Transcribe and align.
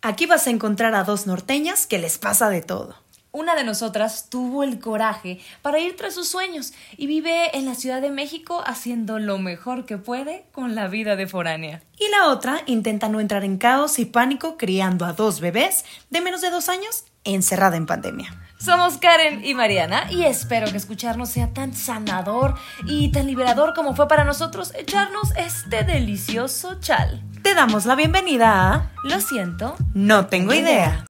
Aquí 0.00 0.26
vas 0.26 0.46
a 0.46 0.50
encontrar 0.50 0.94
a 0.94 1.02
dos 1.02 1.26
norteñas 1.26 1.88
que 1.88 1.98
les 1.98 2.18
pasa 2.18 2.50
de 2.50 2.62
todo. 2.62 2.94
Una 3.32 3.56
de 3.56 3.64
nosotras 3.64 4.30
tuvo 4.30 4.62
el 4.62 4.78
coraje 4.78 5.40
para 5.60 5.80
ir 5.80 5.96
tras 5.96 6.14
sus 6.14 6.28
sueños 6.28 6.72
y 6.96 7.08
vive 7.08 7.56
en 7.56 7.66
la 7.66 7.74
Ciudad 7.74 8.00
de 8.00 8.10
México 8.10 8.62
haciendo 8.64 9.18
lo 9.18 9.38
mejor 9.38 9.86
que 9.86 9.98
puede 9.98 10.44
con 10.52 10.76
la 10.76 10.86
vida 10.86 11.16
de 11.16 11.26
foránea. 11.26 11.82
Y 11.98 12.08
la 12.10 12.28
otra 12.28 12.62
intenta 12.66 13.08
no 13.08 13.18
entrar 13.18 13.42
en 13.42 13.58
caos 13.58 13.98
y 13.98 14.04
pánico 14.04 14.56
criando 14.56 15.04
a 15.04 15.14
dos 15.14 15.40
bebés 15.40 15.84
de 16.10 16.20
menos 16.20 16.42
de 16.42 16.50
dos 16.50 16.68
años 16.68 17.04
encerrada 17.24 17.76
en 17.76 17.86
pandemia. 17.86 18.47
Somos 18.58 18.98
Karen 18.98 19.44
y 19.44 19.54
Mariana 19.54 20.10
y 20.10 20.24
espero 20.24 20.68
que 20.70 20.76
escucharnos 20.76 21.30
sea 21.30 21.52
tan 21.54 21.74
sanador 21.74 22.54
y 22.86 23.12
tan 23.12 23.26
liberador 23.28 23.72
como 23.72 23.94
fue 23.94 24.08
para 24.08 24.24
nosotros 24.24 24.72
echarnos 24.74 25.30
este 25.36 25.84
delicioso 25.84 26.80
chal. 26.80 27.22
Te 27.42 27.54
damos 27.54 27.86
la 27.86 27.94
bienvenida 27.94 28.74
a 28.74 28.90
Lo 29.04 29.20
siento, 29.20 29.76
No 29.94 30.26
tengo 30.26 30.52
idea. 30.52 31.04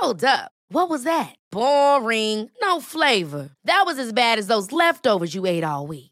Hold 0.00 0.24
up. 0.24 0.50
What 0.70 0.88
was 0.88 1.04
that? 1.04 1.34
Boring. 1.50 2.50
No 2.62 2.80
flavor. 2.80 3.50
That 3.64 3.82
was 3.84 3.98
as 3.98 4.12
bad 4.12 4.38
as 4.38 4.46
those 4.46 4.72
leftovers 4.72 5.34
you 5.34 5.44
ate 5.44 5.64
all 5.64 5.86
week. 5.86 6.11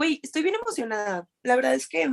Güey, 0.00 0.18
estoy 0.22 0.42
bien 0.42 0.54
emocionada. 0.54 1.28
La 1.42 1.56
verdad 1.56 1.74
es 1.74 1.86
que 1.86 2.08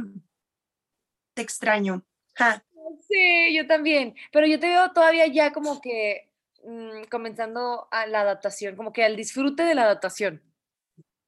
te 1.33 1.41
extraño. 1.41 2.05
Ja. 2.35 2.61
Sí, 3.07 3.55
yo 3.55 3.65
también, 3.65 4.13
pero 4.33 4.45
yo 4.45 4.59
te 4.59 4.67
veo 4.67 4.91
todavía 4.91 5.25
ya 5.27 5.53
como 5.53 5.79
que 5.79 6.29
mm, 6.65 7.05
comenzando 7.09 7.87
a 7.89 8.05
la 8.05 8.19
adaptación, 8.19 8.75
como 8.75 8.91
que 8.91 9.05
al 9.05 9.15
disfrute 9.15 9.63
de 9.63 9.73
la 9.73 9.83
adaptación. 9.83 10.43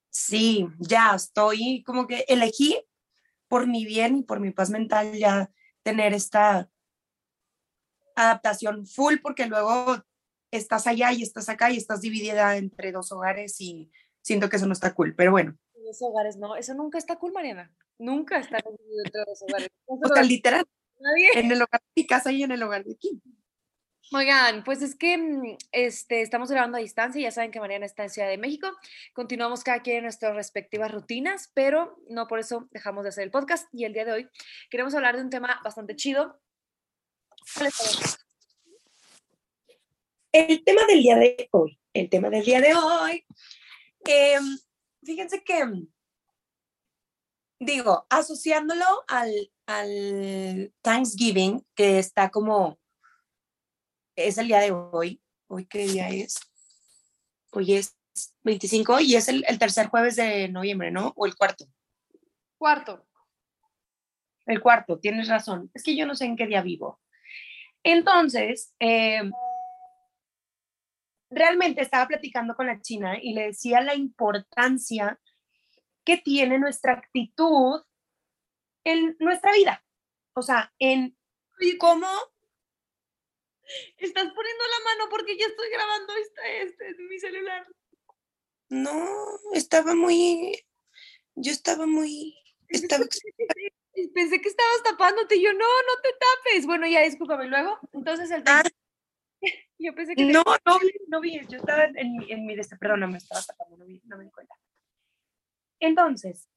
Sí, 0.10 0.68
ya 0.80 1.16
estoy 1.16 1.82
como 1.84 2.08
que 2.08 2.26
elegí 2.28 2.78
por 3.48 3.66
mi 3.66 3.86
bien 3.86 4.18
y 4.18 4.24
por 4.24 4.42
mi 4.42 4.52
paz 4.52 4.70
mental 4.70 5.14
ya 5.14 5.50
tener 5.82 6.14
esta 6.14 6.70
adaptación 8.16 8.86
full 8.86 9.20
porque 9.22 9.46
luego 9.46 10.04
estás 10.52 10.88
allá 10.88 11.14
y 11.14 11.24
estás 11.24 11.48
acá 11.48 11.72
y 11.72 11.78
estás 11.78 12.02
dividida 12.02 12.58
entre 12.58 12.92
dos 12.92 13.14
hogares 13.14 13.62
y 13.62 13.90
siento 14.22 14.50
que 14.50 14.58
eso 14.58 14.68
no 14.68 14.74
está 14.74 14.94
cool, 14.94 15.16
pero 15.16 15.32
bueno. 15.32 15.58
Dos 15.90 16.04
hogares, 16.04 16.38
no, 16.38 16.56
eso 16.56 16.76
nunca 16.76 17.00
está 17.00 17.18
cool, 17.18 17.32
Mariana. 17.34 17.74
Nunca 17.98 18.38
está 18.38 18.58
dividido 18.70 19.02
entre 19.06 19.22
dos 19.26 19.42
hogares. 19.42 19.70
O 19.88 20.14
sea, 20.14 20.22
literal, 20.22 20.64
Nadie. 21.00 21.30
en 21.34 21.52
el 21.52 21.60
hogar 21.64 21.82
de 21.82 21.92
mi 21.96 22.06
casa 22.06 22.32
y 22.32 22.44
en 22.44 22.52
el 22.52 22.62
hogar 22.62 22.84
de 22.84 22.94
aquí. 22.94 23.20
Oigan, 24.12 24.64
pues 24.64 24.84
es 24.84 24.96
que 24.96 25.18
mm, 25.18 25.58
este, 25.72 26.22
estamos 26.22 26.52
grabando 26.52 26.78
a 26.78 26.82
distancia, 26.82 27.20
ya 27.20 27.32
saben 27.32 27.50
que 27.50 27.60
Mariana 27.60 27.88
está 27.88 28.04
en 28.04 28.12
Ciudad 28.12 28.28
de 28.28 28.38
México, 28.38 28.70
continuamos 29.14 29.64
cada 29.64 29.82
quien 29.82 29.98
en 29.98 30.04
nuestras 30.04 30.36
respectivas 30.36 30.92
rutinas, 30.92 31.50
pero 31.56 31.98
no 32.08 32.28
por 32.28 32.38
eso 32.38 32.68
dejamos 32.70 33.02
de 33.02 33.10
hacer 33.10 33.24
el 33.24 33.32
podcast 33.32 33.68
y 33.74 33.86
el 33.86 33.94
día 33.94 34.06
de 34.06 34.12
hoy 34.12 34.30
queremos 34.70 34.94
hablar 34.94 35.16
de 35.16 35.24
un 35.24 35.32
tema 35.32 35.60
bastante 35.64 35.96
chido. 35.96 36.40
¿Cuál 37.56 37.68
es 37.70 37.80
el 37.82 37.98
tema? 37.98 38.16
El 40.34 40.64
tema 40.64 40.86
del 40.86 41.02
día 41.02 41.16
de 41.16 41.50
hoy, 41.50 41.80
el 41.94 42.10
tema 42.12 42.30
del 42.30 42.46
día 42.46 42.62
de 42.62 42.76
hoy, 42.76 43.26
em, 44.06 44.60
fíjense 45.04 45.44
que, 45.44 45.66
digo, 47.60 48.06
asociándolo 48.10 48.86
al, 49.08 49.52
al 49.66 50.74
Thanksgiving, 50.82 51.66
que 51.76 52.00
está 52.00 52.30
como, 52.30 52.80
es 54.16 54.38
el 54.38 54.48
día 54.48 54.60
de 54.60 54.72
hoy, 54.72 55.22
hoy 55.48 55.66
qué 55.66 55.88
día 55.88 56.10
es, 56.10 56.40
hoy 57.52 57.74
es 57.74 57.96
25 58.44 59.00
y 59.02 59.16
es 59.16 59.28
el, 59.28 59.44
el 59.48 59.60
tercer 59.60 59.88
jueves 59.88 60.16
de 60.16 60.50
noviembre, 60.50 60.92
¿no? 60.92 61.14
O 61.16 61.26
el 61.26 61.36
cuarto. 61.36 61.66
Cuarto. 62.58 63.06
El 64.46 64.62
cuarto, 64.62 65.00
tienes 65.00 65.28
razón. 65.28 65.70
Es 65.74 65.84
que 65.84 65.96
yo 65.96 66.06
no 66.06 66.16
sé 66.16 66.26
en 66.26 66.36
qué 66.36 66.48
día 66.48 66.62
vivo. 66.62 67.00
Entonces, 67.84 68.74
eh, 68.80 69.22
realmente 71.30 71.82
estaba 71.82 72.08
platicando 72.08 72.56
con 72.56 72.68
la 72.68 72.82
china 72.82 73.18
y 73.22 73.34
le 73.34 73.48
decía 73.48 73.82
la 73.82 73.96
importancia 73.96 75.20
que 76.04 76.18
tiene 76.18 76.58
nuestra 76.60 76.94
actitud 76.94 77.82
en 78.84 79.16
nuestra 79.20 79.52
vida. 79.54 79.84
O 80.34 80.42
sea, 80.42 80.74
en 80.80 81.16
cómo 81.78 82.08
Estás 83.98 84.26
poniendo 84.34 84.64
la 84.64 84.84
mano 84.84 85.10
porque 85.12 85.38
ya 85.38 85.46
estoy 85.46 85.70
grabando 85.70 86.14
este, 86.16 86.62
este 86.64 86.88
en 86.88 87.08
mi 87.08 87.20
celular. 87.20 87.68
no 88.70 89.06
estaba 89.54 89.94
muy, 89.94 90.66
yo 91.36 91.52
estaba 91.52 91.86
muy, 91.86 92.36
estaba, 92.70 93.06
Pensé 94.14 94.42
que 94.42 94.48
estabas 94.48 94.84
tapándote 94.84 95.36
y 95.36 95.44
yo, 95.44 95.52
no, 95.54 95.60
no 95.60 96.02
te 96.02 96.10
tapes. 96.14 96.66
Bueno, 96.66 96.88
ya 96.88 97.02
discúlpame. 97.02 97.48
Luego, 97.48 97.78
entonces 97.92 98.32
el 98.32 98.44
Ah. 98.46 98.64
Yo 99.80 99.96
pensé 99.96 100.14
que 100.14 100.26
te- 100.26 100.34
no, 100.34 100.44
no 100.66 100.80
vi, 100.80 100.92
no 101.08 101.22
vi, 101.22 101.40
yo 101.48 101.58
estaba 101.58 101.86
en 101.86 102.18
mi, 102.18 102.32
en 102.32 102.46
mi, 102.46 102.54
este, 102.54 102.76
perdóname, 102.78 103.18
estaba 103.18 103.42
tapando, 103.42 103.78
no 103.78 103.86
vi, 103.86 104.02
no 104.06 104.18
me 104.18 104.26
di 104.26 104.30
cuenta. 104.32 104.56
Entonces, 105.80 106.50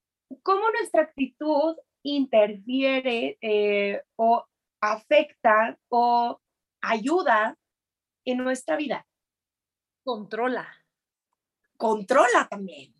¿cómo 0.42 0.68
nuestra 0.70 1.02
actitud 1.02 1.76
interfiere 2.02 3.38
eh, 3.40 4.02
o 4.16 4.44
afecta 4.80 5.78
o 5.88 6.40
ayuda 6.80 7.56
en 8.24 8.38
nuestra 8.38 8.76
vida? 8.76 9.06
controla. 10.04 10.66
Controla 11.76 12.48
también. 12.48 12.92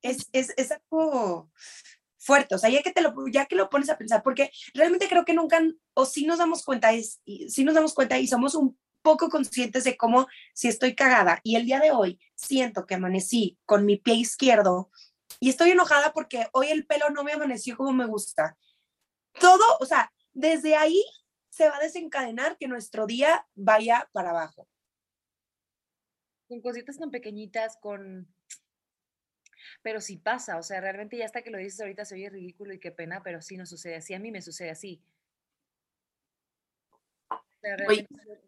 Es, 0.00 0.28
es, 0.32 0.54
es 0.56 0.70
algo 0.70 1.50
fuerte, 2.28 2.54
o 2.54 2.58
sea, 2.58 2.68
ya 2.68 2.82
que, 2.82 2.92
te 2.92 3.00
lo, 3.00 3.14
ya 3.32 3.46
que 3.46 3.56
lo 3.56 3.70
pones 3.70 3.88
a 3.88 3.96
pensar, 3.96 4.22
porque 4.22 4.50
realmente 4.74 5.08
creo 5.08 5.24
que 5.24 5.32
nunca, 5.32 5.62
o 5.94 6.04
sí 6.04 6.26
nos 6.26 6.36
damos 6.36 6.62
cuenta, 6.62 6.92
es, 6.92 7.22
sí 7.24 7.64
nos 7.64 7.74
damos 7.74 7.94
cuenta 7.94 8.18
y 8.18 8.26
somos 8.26 8.54
un 8.54 8.78
poco 9.00 9.30
conscientes 9.30 9.84
de 9.84 9.96
cómo 9.96 10.26
si 10.52 10.68
estoy 10.68 10.94
cagada 10.94 11.40
y 11.42 11.56
el 11.56 11.64
día 11.64 11.80
de 11.80 11.90
hoy 11.90 12.20
siento 12.34 12.84
que 12.84 12.96
amanecí 12.96 13.56
con 13.64 13.86
mi 13.86 13.96
pie 13.96 14.16
izquierdo 14.16 14.90
y 15.40 15.48
estoy 15.48 15.70
enojada 15.70 16.12
porque 16.12 16.48
hoy 16.52 16.68
el 16.68 16.84
pelo 16.84 17.08
no 17.08 17.24
me 17.24 17.32
amaneció 17.32 17.78
como 17.78 17.94
me 17.94 18.04
gusta. 18.04 18.58
Todo, 19.40 19.64
o 19.80 19.86
sea, 19.86 20.12
desde 20.34 20.76
ahí 20.76 21.02
se 21.48 21.70
va 21.70 21.78
a 21.78 21.80
desencadenar 21.82 22.58
que 22.58 22.68
nuestro 22.68 23.06
día 23.06 23.46
vaya 23.54 24.10
para 24.12 24.30
abajo. 24.30 24.68
Con 26.46 26.60
cositas 26.60 26.98
tan 26.98 27.10
pequeñitas, 27.10 27.78
con... 27.80 28.28
Pero 29.82 30.00
sí 30.00 30.16
pasa, 30.16 30.58
o 30.58 30.62
sea, 30.62 30.80
realmente 30.80 31.16
ya 31.16 31.24
hasta 31.24 31.42
que 31.42 31.50
lo 31.50 31.58
dices 31.58 31.80
ahorita 31.80 32.04
se 32.04 32.14
oye 32.14 32.30
ridículo 32.30 32.72
y 32.72 32.80
qué 32.80 32.90
pena, 32.90 33.22
pero 33.22 33.40
sí 33.42 33.56
nos 33.56 33.68
sucede 33.68 33.96
así, 33.96 34.14
a 34.14 34.18
mí 34.18 34.30
me 34.30 34.42
sucede 34.42 34.70
así. 34.70 35.02
O 37.30 37.60
sea, 37.60 37.76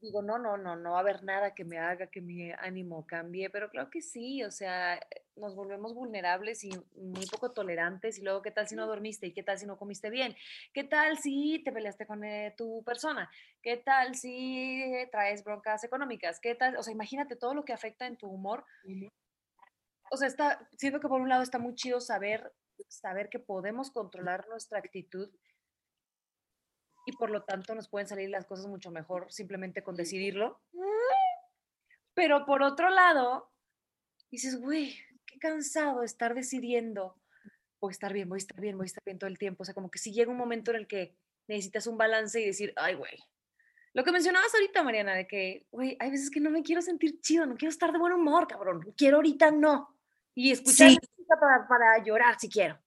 digo, 0.01 0.23
no, 0.23 0.39
no, 0.39 0.57
no, 0.57 0.77
no 0.77 0.93
va 0.93 0.99
a 0.99 1.01
haber 1.01 1.25
nada 1.25 1.53
que 1.53 1.65
me 1.65 1.79
haga 1.79 2.07
que 2.07 2.21
mi 2.21 2.53
ánimo 2.53 3.07
cambie, 3.07 3.51
pero 3.51 3.69
claro 3.69 3.91
que 3.91 4.03
sí, 4.03 4.45
o 4.45 4.53
sea, 4.53 4.97
eh, 4.97 5.01
nos 5.35 5.57
volvemos 5.57 5.95
vulnerables 5.95 6.63
y 6.63 6.71
muy 6.95 7.27
poco 7.27 7.51
tolerantes 7.51 8.19
y 8.19 8.23
luego, 8.23 8.41
¿qué 8.41 8.53
tal 8.53 8.69
si 8.69 8.77
no 8.77 8.87
dormiste? 8.87 9.27
¿Y 9.27 9.33
qué 9.33 9.43
tal 9.43 9.59
si 9.59 9.67
no 9.67 9.77
comiste 9.77 10.11
bien? 10.11 10.37
¿Qué 10.73 10.85
tal 10.85 11.19
si 11.19 11.61
te 11.65 11.73
peleaste 11.73 12.07
con 12.07 12.23
eh, 12.23 12.55
tu 12.57 12.85
persona? 12.85 13.29
¿Qué 13.63 13.79
tal 13.79 14.15
si 14.15 14.83
eh, 14.83 15.09
traes 15.11 15.43
broncas 15.43 15.83
económicas? 15.83 16.39
¿Qué 16.39 16.55
tal? 16.55 16.77
O 16.77 16.83
sea, 16.85 16.93
imagínate 16.93 17.35
todo 17.35 17.55
lo 17.55 17.65
que 17.65 17.73
afecta 17.73 18.07
en 18.07 18.17
tu 18.17 18.29
humor. 18.29 18.65
O 20.11 20.17
sea, 20.17 20.29
está, 20.29 20.69
siento 20.77 21.01
que 21.01 21.09
por 21.09 21.21
un 21.21 21.29
lado 21.29 21.43
está 21.43 21.59
muy 21.59 21.75
chido 21.75 22.01
saber, 22.01 22.53
saber 22.89 23.29
que 23.29 23.39
podemos 23.39 23.91
controlar 23.91 24.47
nuestra 24.49 24.79
actitud 24.79 25.31
y 27.07 27.13
por 27.13 27.31
lo 27.31 27.45
tanto 27.45 27.75
nos 27.75 27.89
pueden 27.89 28.09
salir 28.09 28.29
las 28.29 28.45
cosas 28.45 28.67
mucho 28.67 28.91
mejor 28.91 29.33
simplemente 29.33 29.83
con 29.83 29.95
decidirlo. 29.95 30.61
Pero 32.15 32.45
por 32.45 32.63
otro 32.63 32.91
lado, 32.91 33.51
dices, 34.31 34.61
güey, 34.61 34.97
qué 35.27 35.39
cansado 35.39 36.03
estar 36.03 36.35
decidiendo, 36.35 37.17
voy 37.81 37.91
a 37.91 37.93
estar 37.93 38.13
bien, 38.13 38.29
voy 38.29 38.37
a 38.37 38.39
estar 38.39 38.61
bien, 38.61 38.77
voy 38.77 38.85
a 38.85 38.87
estar 38.87 39.03
bien 39.05 39.19
todo 39.19 39.29
el 39.29 39.39
tiempo. 39.39 39.63
O 39.63 39.65
sea, 39.65 39.75
como 39.75 39.91
que 39.91 39.99
si 39.99 40.13
llega 40.13 40.31
un 40.31 40.37
momento 40.37 40.73
en 40.73 40.79
el 40.79 40.87
que 40.87 41.17
necesitas 41.49 41.87
un 41.87 41.97
balance 41.97 42.41
y 42.41 42.47
decir, 42.47 42.73
ay, 42.77 42.95
güey. 42.95 43.17
Lo 43.93 44.05
que 44.05 44.13
mencionabas 44.13 44.55
ahorita, 44.55 44.85
Mariana, 44.85 45.15
de 45.15 45.27
que, 45.27 45.67
güey, 45.73 45.97
hay 45.99 46.11
veces 46.11 46.31
que 46.31 46.41
no 46.41 46.51
me 46.51 46.63
quiero 46.63 46.81
sentir 46.81 47.21
chido, 47.21 47.47
no 47.47 47.57
quiero 47.57 47.71
estar 47.71 47.91
de 47.91 47.99
buen 47.99 48.13
humor, 48.13 48.47
cabrón. 48.47 48.95
Quiero 48.97 49.17
ahorita 49.17 49.51
no. 49.51 49.97
Y 50.35 50.53
escuchar 50.53 50.91
Sí. 50.91 50.99
música 51.01 51.37
para, 51.41 51.69
para 51.69 52.05
llorar 52.05 52.37
si 52.39 52.49
quiero. 52.49 52.79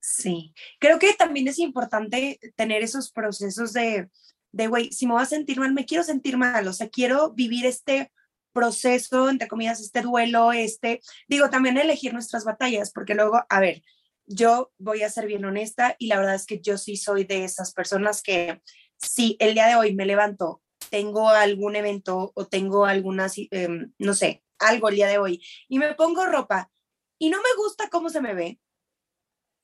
Sí, 0.00 0.52
creo 0.80 0.98
que 0.98 1.12
también 1.14 1.46
es 1.46 1.58
importante 1.58 2.38
tener 2.56 2.82
esos 2.82 3.12
procesos 3.12 3.72
de, 3.72 4.10
de, 4.50 4.66
güey, 4.66 4.90
si 4.92 5.06
me 5.06 5.12
voy 5.12 5.22
a 5.22 5.26
sentir 5.26 5.60
mal, 5.60 5.72
me 5.72 5.86
quiero 5.86 6.02
sentir 6.02 6.36
mal, 6.36 6.66
o 6.66 6.72
sea, 6.72 6.88
quiero 6.88 7.30
vivir 7.32 7.66
este 7.66 8.10
proceso, 8.52 9.30
entre 9.30 9.46
comillas, 9.48 9.80
este 9.80 10.02
duelo, 10.02 10.52
este, 10.52 11.00
digo, 11.28 11.50
también 11.50 11.78
elegir 11.78 12.12
nuestras 12.12 12.44
batallas, 12.44 12.90
porque 12.92 13.14
luego, 13.14 13.44
a 13.48 13.60
ver, 13.60 13.82
yo 14.26 14.72
voy 14.78 15.02
a 15.02 15.10
ser 15.10 15.26
bien 15.26 15.44
honesta 15.44 15.94
y 15.98 16.08
la 16.08 16.18
verdad 16.18 16.34
es 16.34 16.46
que 16.46 16.60
yo 16.60 16.78
sí 16.78 16.96
soy 16.96 17.24
de 17.24 17.44
esas 17.44 17.72
personas 17.72 18.22
que 18.22 18.60
si 18.98 19.36
el 19.40 19.54
día 19.54 19.68
de 19.68 19.76
hoy 19.76 19.94
me 19.94 20.04
levanto, 20.06 20.62
tengo 20.90 21.28
algún 21.30 21.76
evento 21.76 22.32
o 22.34 22.46
tengo 22.46 22.86
alguna, 22.86 23.28
em, 23.50 23.92
no 23.98 24.14
sé, 24.14 24.42
algo 24.62 24.88
el 24.88 24.96
día 24.96 25.08
de 25.08 25.18
hoy 25.18 25.44
y 25.68 25.78
me 25.78 25.94
pongo 25.94 26.26
ropa 26.26 26.70
y 27.18 27.30
no 27.30 27.38
me 27.38 27.54
gusta 27.56 27.88
cómo 27.88 28.08
se 28.08 28.20
me 28.20 28.34
ve, 28.34 28.60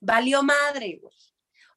valió 0.01 0.43
madre, 0.43 0.99
güey. 1.01 1.15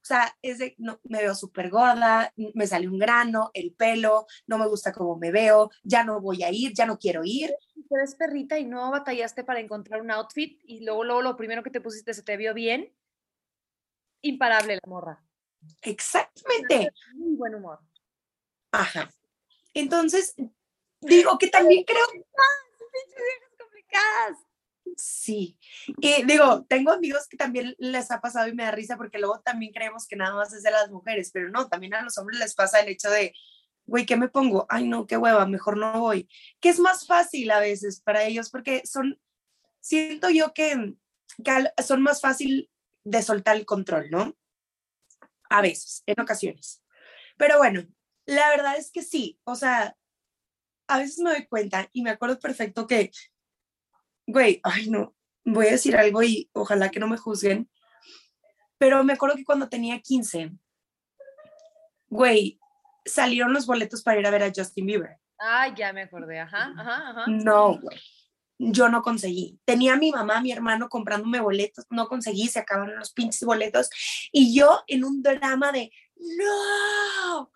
O 0.02 0.04
sea, 0.04 0.36
es 0.42 0.58
de, 0.58 0.74
no, 0.78 0.98
me 1.04 1.18
veo 1.22 1.34
súper 1.34 1.70
gorda, 1.70 2.32
me 2.54 2.66
sale 2.66 2.88
un 2.88 2.98
grano, 2.98 3.52
el 3.54 3.72
pelo, 3.72 4.26
no 4.48 4.58
me 4.58 4.66
gusta 4.66 4.92
cómo 4.92 5.16
me 5.16 5.30
veo, 5.30 5.70
ya 5.84 6.02
no 6.02 6.20
voy 6.20 6.42
a 6.42 6.50
ir, 6.50 6.72
ya 6.74 6.86
no 6.86 6.98
quiero 6.98 7.22
ir. 7.24 7.54
Tú 7.88 7.96
eres 7.96 8.16
perrita 8.16 8.58
y 8.58 8.64
no 8.64 8.90
batallaste 8.90 9.44
para 9.44 9.60
encontrar 9.60 10.00
un 10.00 10.10
outfit 10.10 10.60
y 10.64 10.84
luego, 10.84 11.04
luego 11.04 11.22
lo 11.22 11.36
primero 11.36 11.62
que 11.62 11.70
te 11.70 11.80
pusiste 11.80 12.14
se 12.14 12.24
te 12.24 12.36
vio 12.36 12.52
bien. 12.52 12.92
Imparable 14.22 14.74
la 14.74 14.88
morra. 14.88 15.22
Exactamente. 15.82 16.92
Muy 17.14 17.36
buen 17.36 17.54
humor. 17.54 17.78
Ajá. 18.72 19.08
Entonces, 19.72 20.34
digo 21.00 21.38
que 21.38 21.46
también 21.46 21.84
creo... 21.84 22.04
¡Ah! 22.92 23.56
complicadas! 23.58 24.38
Sí, 24.96 25.58
y 25.86 26.24
digo, 26.24 26.64
tengo 26.68 26.92
amigos 26.92 27.26
que 27.28 27.36
también 27.36 27.74
les 27.78 28.10
ha 28.10 28.20
pasado 28.20 28.48
y 28.48 28.54
me 28.54 28.64
da 28.64 28.72
risa 28.72 28.96
porque 28.96 29.18
luego 29.18 29.40
también 29.40 29.72
creemos 29.72 30.06
que 30.06 30.16
nada 30.16 30.34
más 30.34 30.52
es 30.52 30.62
de 30.62 30.70
las 30.70 30.90
mujeres, 30.90 31.30
pero 31.32 31.48
no, 31.50 31.68
también 31.68 31.94
a 31.94 32.02
los 32.02 32.18
hombres 32.18 32.38
les 32.38 32.54
pasa 32.54 32.80
el 32.80 32.88
hecho 32.88 33.08
de, 33.08 33.32
güey, 33.86 34.04
¿qué 34.04 34.16
me 34.16 34.28
pongo? 34.28 34.66
Ay, 34.68 34.88
no, 34.88 35.06
qué 35.06 35.16
hueva, 35.16 35.46
mejor 35.46 35.76
no 35.76 36.00
voy. 36.00 36.28
Que 36.60 36.68
es 36.68 36.78
más 36.78 37.06
fácil 37.06 37.50
a 37.50 37.60
veces 37.60 38.00
para 38.00 38.24
ellos 38.24 38.50
porque 38.50 38.82
son, 38.84 39.20
siento 39.80 40.30
yo 40.30 40.52
que 40.52 40.94
son 41.82 42.02
más 42.02 42.20
fácil 42.20 42.70
de 43.04 43.22
soltar 43.22 43.56
el 43.56 43.66
control, 43.66 44.10
¿no? 44.10 44.36
A 45.48 45.62
veces, 45.62 46.02
en 46.06 46.20
ocasiones. 46.20 46.82
Pero 47.36 47.58
bueno, 47.58 47.86
la 48.26 48.48
verdad 48.50 48.76
es 48.76 48.90
que 48.90 49.02
sí, 49.02 49.40
o 49.44 49.54
sea, 49.54 49.96
a 50.92 50.98
veces 50.98 51.18
me 51.18 51.30
doy 51.30 51.46
cuenta 51.46 51.88
y 51.92 52.02
me 52.02 52.10
acuerdo 52.10 52.38
perfecto 52.38 52.86
que 52.86 53.10
güey, 54.26 54.60
ay 54.62 54.88
no, 54.88 55.14
voy 55.44 55.66
a 55.66 55.72
decir 55.72 55.96
algo 55.96 56.22
y 56.22 56.50
ojalá 56.52 56.90
que 56.90 57.00
no 57.00 57.08
me 57.08 57.16
juzguen, 57.16 57.70
pero 58.78 59.04
me 59.04 59.12
acuerdo 59.12 59.36
que 59.36 59.44
cuando 59.44 59.68
tenía 59.68 60.00
15, 60.00 60.52
güey, 62.08 62.58
salieron 63.04 63.52
los 63.52 63.66
boletos 63.66 64.02
para 64.02 64.20
ir 64.20 64.26
a 64.26 64.30
ver 64.30 64.42
a 64.42 64.52
Justin 64.54 64.86
Bieber. 64.86 65.18
Ah, 65.38 65.72
ya 65.74 65.92
me 65.92 66.02
acordé, 66.02 66.38
ajá, 66.38 66.72
ajá, 66.76 67.10
ajá. 67.10 67.24
No, 67.26 67.78
güey. 67.78 67.98
Yo 68.58 68.88
no 68.88 69.02
conseguí. 69.02 69.58
Tenía 69.64 69.94
a 69.94 69.96
mi 69.96 70.12
mamá, 70.12 70.40
mi 70.40 70.52
hermano 70.52 70.88
comprándome 70.88 71.40
boletos, 71.40 71.84
no 71.90 72.06
conseguí, 72.06 72.46
se 72.46 72.60
acabaron 72.60 72.96
los 72.96 73.12
pinches 73.12 73.42
boletos. 73.42 73.90
Y 74.30 74.56
yo 74.56 74.84
en 74.86 75.04
un 75.04 75.20
drama 75.20 75.72
de, 75.72 75.90
no, 76.14 77.50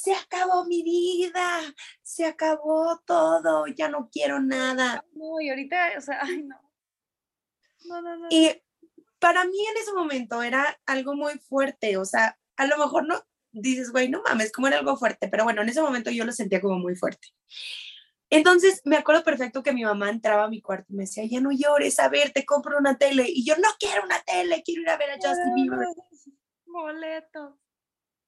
se 0.00 0.14
acabó 0.14 0.64
mi 0.64 0.82
vida, 0.82 1.60
se 2.00 2.24
acabó 2.24 2.98
todo, 3.04 3.66
ya 3.66 3.90
no 3.90 4.08
quiero 4.10 4.40
nada. 4.40 5.04
No, 5.12 5.38
y 5.42 5.50
ahorita, 5.50 5.92
o 5.98 6.00
sea, 6.00 6.20
ay, 6.22 6.42
no. 6.42 6.56
No, 7.84 8.00
no, 8.00 8.16
no. 8.16 8.28
Y 8.30 8.50
para 9.18 9.44
mí 9.44 9.58
en 9.58 9.76
ese 9.76 9.92
momento 9.92 10.42
era 10.42 10.80
algo 10.86 11.14
muy 11.14 11.38
fuerte, 11.38 11.98
o 11.98 12.06
sea, 12.06 12.38
a 12.56 12.66
lo 12.66 12.78
mejor 12.78 13.06
no 13.06 13.22
dices, 13.52 13.92
güey, 13.92 14.08
no 14.08 14.22
mames, 14.22 14.52
como 14.52 14.68
era 14.68 14.78
algo 14.78 14.96
fuerte, 14.96 15.28
pero 15.28 15.44
bueno, 15.44 15.60
en 15.60 15.68
ese 15.68 15.82
momento 15.82 16.10
yo 16.10 16.24
lo 16.24 16.32
sentía 16.32 16.62
como 16.62 16.78
muy 16.78 16.96
fuerte. 16.96 17.28
Entonces 18.30 18.80
me 18.86 18.96
acuerdo 18.96 19.22
perfecto 19.22 19.62
que 19.62 19.74
mi 19.74 19.84
mamá 19.84 20.08
entraba 20.08 20.44
a 20.44 20.48
mi 20.48 20.62
cuarto 20.62 20.86
y 20.94 20.96
me 20.96 21.02
decía, 21.02 21.26
ya 21.26 21.42
no 21.42 21.50
llores, 21.52 21.98
a 21.98 22.08
ver, 22.08 22.32
te 22.32 22.46
compro 22.46 22.78
una 22.78 22.96
tele. 22.96 23.26
Y 23.28 23.44
yo 23.44 23.54
no 23.56 23.68
quiero 23.78 24.02
una 24.04 24.22
tele, 24.22 24.62
quiero 24.64 24.80
ir 24.80 24.88
a 24.88 24.96
ver 24.96 25.10
a 25.10 25.16
Justin 25.16 25.54
Bieber. 25.54 25.88
Boleto. 26.64 27.60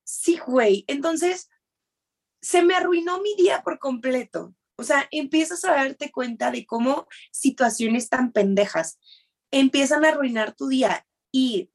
Sí, 0.05 0.39
güey. 0.45 0.85
Entonces, 0.89 1.49
se 2.43 2.63
me 2.63 2.75
arruinó 2.75 3.23
mi 3.23 3.35
día 3.37 3.63
por 3.63 3.79
completo. 3.79 4.55
O 4.77 4.83
sea, 4.85 5.07
empiezas 5.11 5.65
a 5.65 5.73
darte 5.73 6.11
cuenta 6.11 6.51
de 6.51 6.67
cómo 6.67 7.07
situaciones 7.31 8.09
tan 8.09 8.33
pendejas 8.33 8.99
empiezan 9.53 10.05
a 10.05 10.09
arruinar 10.09 10.55
tu 10.55 10.67
día. 10.69 11.07
Y 11.31 11.71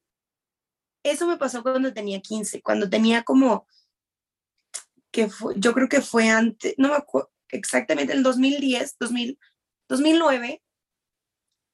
eso 1.03 1.25
me 1.25 1.37
pasó 1.37 1.63
cuando 1.63 1.93
tenía 1.93 2.19
15, 2.19 2.61
cuando 2.61 2.89
tenía 2.89 3.23
como, 3.23 3.65
que 5.11 5.29
fue, 5.29 5.53
yo 5.57 5.73
creo 5.73 5.87
que 5.87 6.01
fue 6.01 6.29
antes, 6.29 6.75
no 6.77 6.89
me 6.89 6.95
acuerdo 6.95 7.31
exactamente, 7.49 8.11
en 8.11 8.19
el 8.19 8.23
2010, 8.23 8.97
2000, 8.99 9.39
2009, 9.87 10.61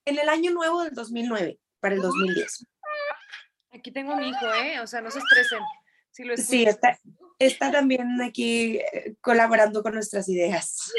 en 0.05 0.19
el 0.19 0.29
año 0.29 0.51
nuevo 0.51 0.83
del 0.83 0.93
2009, 0.93 1.59
para 1.79 1.95
el 1.95 2.01
2010. 2.01 2.67
Aquí 3.71 3.91
tengo 3.91 4.15
mi 4.15 4.29
hijo, 4.29 4.45
¿eh? 4.53 4.79
O 4.81 4.87
sea, 4.87 5.01
no 5.01 5.09
se 5.09 5.17
estresen. 5.17 5.59
Sí, 6.37 6.63
está, 6.63 6.99
está 7.39 7.71
también 7.71 8.21
aquí 8.21 8.77
eh, 8.77 9.15
colaborando 9.21 9.83
con 9.83 9.93
nuestras 9.93 10.29
ideas. 10.29 10.91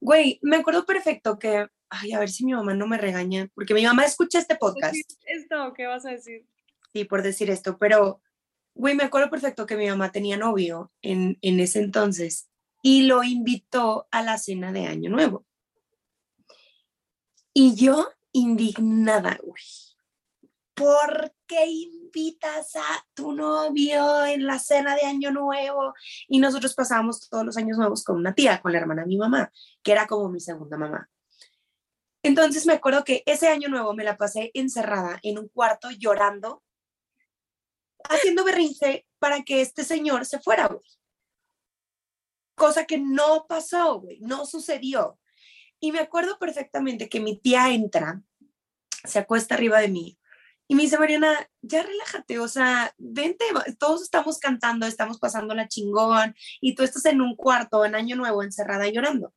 Güey, 0.00 0.38
me 0.42 0.56
acuerdo 0.56 0.86
perfecto 0.86 1.38
que, 1.38 1.66
ay, 1.90 2.12
a 2.12 2.18
ver 2.18 2.30
si 2.30 2.46
mi 2.46 2.54
mamá 2.54 2.74
no 2.74 2.86
me 2.86 2.96
regaña, 2.96 3.48
porque 3.54 3.74
mi 3.74 3.84
mamá 3.84 4.04
escucha 4.04 4.38
este 4.38 4.56
podcast. 4.56 4.96
¿Esto 5.26 5.74
qué 5.74 5.86
vas 5.86 6.06
a 6.06 6.10
decir? 6.10 6.46
Sí, 6.92 7.04
por 7.04 7.22
decir 7.22 7.50
esto, 7.50 7.76
pero, 7.76 8.22
güey, 8.74 8.94
me 8.94 9.04
acuerdo 9.04 9.28
perfecto 9.28 9.66
que 9.66 9.76
mi 9.76 9.88
mamá 9.88 10.10
tenía 10.10 10.38
novio 10.38 10.90
en, 11.02 11.38
en 11.42 11.60
ese 11.60 11.80
entonces 11.80 12.48
y 12.82 13.02
lo 13.02 13.22
invitó 13.22 14.08
a 14.10 14.22
la 14.22 14.38
cena 14.38 14.72
de 14.72 14.86
Año 14.86 15.10
Nuevo. 15.10 15.44
Y 17.52 17.74
yo, 17.74 18.08
indignada, 18.32 19.38
güey. 19.42 19.89
¿Por 20.80 21.34
qué 21.46 21.66
invitas 21.66 22.74
a 22.74 23.06
tu 23.12 23.32
novio 23.32 24.24
en 24.24 24.46
la 24.46 24.58
cena 24.58 24.96
de 24.96 25.02
Año 25.02 25.30
Nuevo? 25.30 25.92
Y 26.26 26.38
nosotros 26.38 26.74
pasábamos 26.74 27.28
todos 27.28 27.44
los 27.44 27.58
años 27.58 27.76
nuevos 27.76 28.02
con 28.02 28.16
una 28.16 28.34
tía, 28.34 28.62
con 28.62 28.72
la 28.72 28.78
hermana 28.78 29.02
de 29.02 29.08
mi 29.08 29.18
mamá, 29.18 29.52
que 29.82 29.92
era 29.92 30.06
como 30.06 30.30
mi 30.30 30.40
segunda 30.40 30.78
mamá. 30.78 31.10
Entonces 32.22 32.64
me 32.64 32.72
acuerdo 32.72 33.04
que 33.04 33.22
ese 33.26 33.48
año 33.48 33.68
nuevo 33.68 33.92
me 33.92 34.04
la 34.04 34.16
pasé 34.16 34.52
encerrada 34.54 35.20
en 35.22 35.38
un 35.38 35.48
cuarto 35.48 35.90
llorando, 35.90 36.62
haciendo 38.08 38.42
berrinche 38.42 39.06
para 39.18 39.42
que 39.42 39.60
este 39.60 39.84
señor 39.84 40.24
se 40.24 40.38
fuera, 40.38 40.68
güey. 40.68 40.88
Cosa 42.54 42.86
que 42.86 42.96
no 42.96 43.44
pasó, 43.46 44.00
güey, 44.00 44.18
no 44.20 44.46
sucedió. 44.46 45.18
Y 45.78 45.92
me 45.92 45.98
acuerdo 45.98 46.38
perfectamente 46.38 47.10
que 47.10 47.20
mi 47.20 47.38
tía 47.38 47.68
entra, 47.68 48.22
se 49.04 49.18
acuesta 49.18 49.56
arriba 49.56 49.78
de 49.80 49.88
mí 49.88 50.16
y 50.70 50.76
me 50.76 50.84
dice, 50.84 50.98
Mariana, 50.98 51.50
ya 51.62 51.82
relájate, 51.82 52.38
o 52.38 52.46
sea, 52.46 52.94
vente, 52.96 53.44
todos 53.76 54.02
estamos 54.02 54.38
cantando, 54.38 54.86
estamos 54.86 55.18
pasando 55.18 55.52
la 55.52 55.66
chingón 55.66 56.32
y 56.60 56.76
tú 56.76 56.84
estás 56.84 57.06
en 57.06 57.20
un 57.20 57.34
cuarto 57.34 57.84
en 57.84 57.96
Año 57.96 58.14
Nuevo 58.14 58.44
encerrada 58.44 58.86
llorando. 58.86 59.34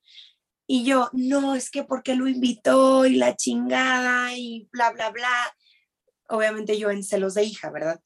Y 0.67 0.85
yo, 0.85 1.09
no, 1.11 1.55
es 1.55 1.71
que 1.71 1.85
porque 1.85 2.13
lo 2.13 2.27
invitó 2.27 3.07
y 3.07 3.15
la 3.15 3.35
chingada 3.35 4.37
y 4.37 4.69
bla, 4.71 4.91
bla, 4.91 5.09
bla. 5.09 5.57
Obviamente 6.29 6.77
yo 6.77 6.91
en 6.91 7.03
celos 7.03 7.33
de 7.33 7.45
hija, 7.45 7.71
¿verdad? 7.71 7.99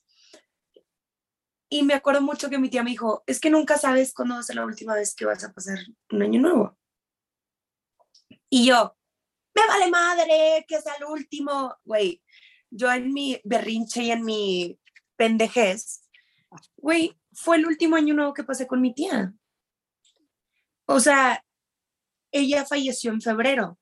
Y 1.69 1.83
me 1.83 1.95
acuerdo 1.95 2.21
mucho 2.21 2.49
que 2.49 2.59
mi 2.59 2.69
tía 2.69 2.81
me 2.81 2.91
dijo, 2.91 3.25
es 3.27 3.41
que 3.41 3.49
nunca 3.49 3.77
sabes 3.77 4.13
cuándo 4.13 4.35
va 4.35 4.39
a 4.39 4.43
ser 4.43 4.55
la 4.55 4.65
última 4.65 4.95
vez 4.95 5.13
que 5.13 5.25
vas 5.25 5.43
a 5.43 5.51
pasar 5.51 5.79
un 6.11 6.21
año 6.21 6.39
nuevo. 6.39 6.77
Y 8.49 8.65
yo, 8.65 8.95
me 9.53 9.67
vale 9.67 9.91
madre 9.91 10.65
que 10.65 10.81
sea 10.81 10.93
el 10.95 11.03
último, 11.03 11.75
güey 11.83 12.23
yo 12.77 12.91
en 12.91 13.11
mi 13.13 13.41
berrinche 13.43 14.03
y 14.03 14.11
en 14.11 14.23
mi 14.23 14.79
pendejez, 15.15 16.07
güey, 16.77 17.17
fue 17.33 17.57
el 17.57 17.65
último 17.65 17.95
año 17.95 18.13
nuevo 18.13 18.33
que 18.33 18.43
pasé 18.43 18.67
con 18.67 18.81
mi 18.81 18.93
tía. 18.93 19.33
O 20.85 20.99
sea, 20.99 21.43
ella 22.31 22.65
falleció 22.65 23.11
en 23.11 23.21
febrero. 23.21 23.77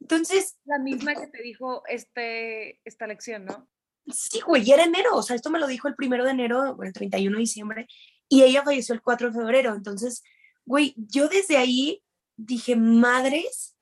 Entonces. 0.00 0.58
La 0.64 0.78
misma 0.78 1.14
que 1.14 1.26
te 1.28 1.42
dijo 1.42 1.82
este, 1.86 2.80
esta 2.84 3.06
lección, 3.06 3.44
¿no? 3.44 3.68
Sí, 4.08 4.40
güey, 4.40 4.70
era 4.70 4.84
enero. 4.84 5.16
O 5.16 5.22
sea, 5.22 5.36
esto 5.36 5.50
me 5.50 5.58
lo 5.58 5.66
dijo 5.66 5.88
el 5.88 5.94
primero 5.94 6.24
de 6.24 6.30
enero, 6.30 6.76
el 6.82 6.92
31 6.92 7.36
de 7.36 7.40
diciembre, 7.40 7.86
y 8.28 8.42
ella 8.42 8.62
falleció 8.62 8.94
el 8.94 9.02
4 9.02 9.28
de 9.28 9.38
febrero. 9.38 9.74
Entonces, 9.74 10.22
güey, 10.64 10.94
yo 10.96 11.28
desde 11.28 11.56
ahí 11.56 12.02
dije, 12.36 12.76
madres, 12.76 13.75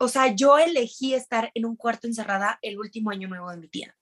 o 0.00 0.08
sea, 0.08 0.34
yo 0.34 0.58
elegí 0.58 1.12
estar 1.14 1.50
en 1.54 1.66
un 1.66 1.76
cuarto 1.76 2.06
encerrada 2.06 2.58
el 2.62 2.78
último 2.78 3.10
año 3.10 3.28
nuevo 3.28 3.50
de 3.50 3.58
mi 3.58 3.68
tía. 3.68 3.94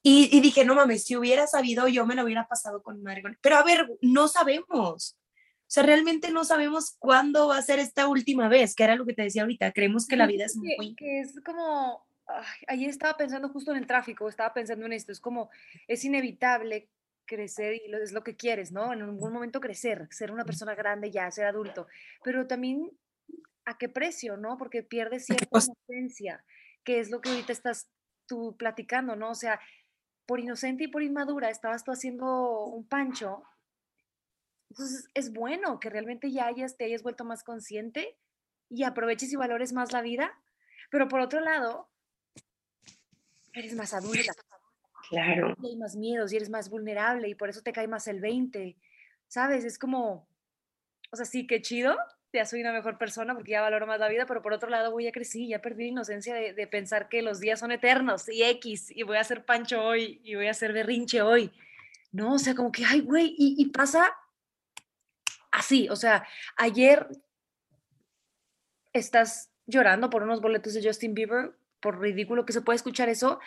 Y, 0.00 0.40
dije, 0.40 0.64
no 0.64 0.76
mames, 0.76 1.04
si 1.04 1.16
hubiera 1.16 1.48
sabido, 1.48 1.88
yo 1.88 2.06
me 2.06 2.14
lo 2.14 2.22
hubiera 2.22 2.46
pasado 2.46 2.82
con 2.82 3.02
madre. 3.02 3.22
Pero 3.42 3.56
a 3.56 3.64
ver, 3.64 3.90
no 4.00 4.28
sabemos. 4.28 5.18
O 5.18 5.70
sea, 5.70 5.82
realmente 5.82 6.30
no 6.30 6.44
sabemos 6.44 6.96
cuándo 6.98 7.48
va 7.48 7.58
a 7.58 7.62
ser 7.62 7.80
esta 7.80 8.06
última 8.06 8.48
vez, 8.48 8.76
que 8.76 8.84
era 8.84 8.94
lo 8.94 9.04
que 9.04 9.14
te 9.14 9.22
decía 9.22 9.42
ahorita. 9.42 9.72
Creemos 9.72 10.06
que 10.06 10.16
la 10.16 10.26
vida 10.26 10.44
es 10.44 10.54
que, 10.54 10.76
muy... 10.78 10.94
que 10.94 11.20
es 11.20 11.40
como, 11.44 12.06
ay, 12.26 12.64
ayer 12.68 12.90
estaba 12.90 13.16
pensando 13.16 13.48
justo 13.48 13.72
en 13.72 13.78
el 13.78 13.86
tráfico, 13.86 14.28
estaba 14.28 14.54
pensando 14.54 14.86
en 14.86 14.92
esto, 14.92 15.10
es 15.10 15.20
como, 15.20 15.50
es 15.88 16.04
inevitable 16.04 16.88
crecer 17.26 17.74
y 17.74 17.92
es 17.92 18.12
lo 18.12 18.22
que 18.22 18.36
quieres, 18.36 18.70
¿no? 18.70 18.92
En 18.92 19.02
algún 19.02 19.32
momento 19.32 19.60
crecer, 19.60 20.06
ser 20.10 20.30
una 20.30 20.44
persona 20.44 20.74
grande 20.76 21.10
ya, 21.10 21.30
ser 21.30 21.46
adulto, 21.46 21.88
pero 22.22 22.46
también 22.46 22.90
a 23.68 23.76
qué 23.76 23.88
precio, 23.90 24.38
¿no? 24.38 24.56
Porque 24.56 24.82
pierdes 24.82 25.26
cierta 25.26 25.46
inocencia, 25.52 26.42
que 26.84 27.00
es 27.00 27.10
lo 27.10 27.20
que 27.20 27.28
ahorita 27.28 27.52
estás 27.52 27.86
tú 28.26 28.56
platicando, 28.56 29.14
¿no? 29.14 29.30
O 29.30 29.34
sea, 29.34 29.60
por 30.26 30.40
inocente 30.40 30.84
y 30.84 30.88
por 30.88 31.02
inmadura 31.02 31.50
estabas 31.50 31.84
tú 31.84 31.92
haciendo 31.92 32.64
un 32.64 32.88
pancho, 32.88 33.42
entonces 34.70 35.08
es 35.12 35.32
bueno 35.32 35.80
que 35.80 35.90
realmente 35.90 36.30
ya 36.30 36.46
hayas, 36.46 36.78
te 36.78 36.86
hayas 36.86 37.02
vuelto 37.02 37.24
más 37.24 37.44
consciente 37.44 38.18
y 38.70 38.84
aproveches 38.84 39.32
y 39.32 39.36
valores 39.36 39.74
más 39.74 39.92
la 39.92 40.00
vida, 40.00 40.32
pero 40.90 41.08
por 41.08 41.20
otro 41.20 41.40
lado, 41.40 41.90
eres 43.52 43.74
más 43.74 43.92
adulta 43.92 44.32
Claro. 45.10 45.54
y 45.62 45.68
hay 45.68 45.76
más 45.76 45.96
miedos 45.96 46.32
y 46.32 46.36
eres 46.36 46.50
más 46.50 46.70
vulnerable 46.70 47.28
y 47.28 47.34
por 47.34 47.50
eso 47.50 47.62
te 47.62 47.72
cae 47.72 47.88
más 47.88 48.08
el 48.08 48.20
20, 48.20 48.76
¿sabes? 49.26 49.64
Es 49.64 49.78
como, 49.78 50.26
o 51.10 51.16
sea, 51.16 51.26
sí, 51.26 51.46
qué 51.46 51.60
chido, 51.60 51.96
ya 52.32 52.44
soy 52.44 52.60
una 52.60 52.72
mejor 52.72 52.98
persona 52.98 53.34
porque 53.34 53.52
ya 53.52 53.62
valoro 53.62 53.86
más 53.86 54.00
la 54.00 54.08
vida, 54.08 54.26
pero 54.26 54.42
por 54.42 54.52
otro 54.52 54.68
lado, 54.68 54.90
voy 54.90 55.04
ya 55.04 55.12
crecí, 55.12 55.48
ya 55.48 55.60
perdí 55.60 55.84
la 55.84 55.88
inocencia 55.88 56.34
de, 56.34 56.52
de 56.52 56.66
pensar 56.66 57.08
que 57.08 57.22
los 57.22 57.40
días 57.40 57.60
son 57.60 57.72
eternos 57.72 58.28
y 58.28 58.42
X, 58.42 58.90
y 58.94 59.02
voy 59.02 59.16
a 59.16 59.20
hacer 59.20 59.44
pancho 59.44 59.82
hoy 59.82 60.20
y 60.24 60.34
voy 60.34 60.46
a 60.46 60.52
hacer 60.52 60.72
berrinche 60.72 61.22
hoy. 61.22 61.52
No, 62.12 62.34
o 62.34 62.38
sea, 62.38 62.54
como 62.54 62.72
que, 62.72 62.84
ay, 62.84 63.00
güey, 63.00 63.34
y, 63.38 63.54
y 63.58 63.66
pasa 63.66 64.14
así, 65.50 65.88
o 65.88 65.96
sea, 65.96 66.26
ayer 66.56 67.06
estás 68.92 69.50
llorando 69.66 70.10
por 70.10 70.22
unos 70.22 70.40
boletos 70.40 70.74
de 70.74 70.82
Justin 70.82 71.14
Bieber, 71.14 71.52
por 71.80 72.00
ridículo 72.00 72.44
que 72.44 72.52
se 72.52 72.62
puede 72.62 72.76
escuchar 72.76 73.08
eso, 73.08 73.40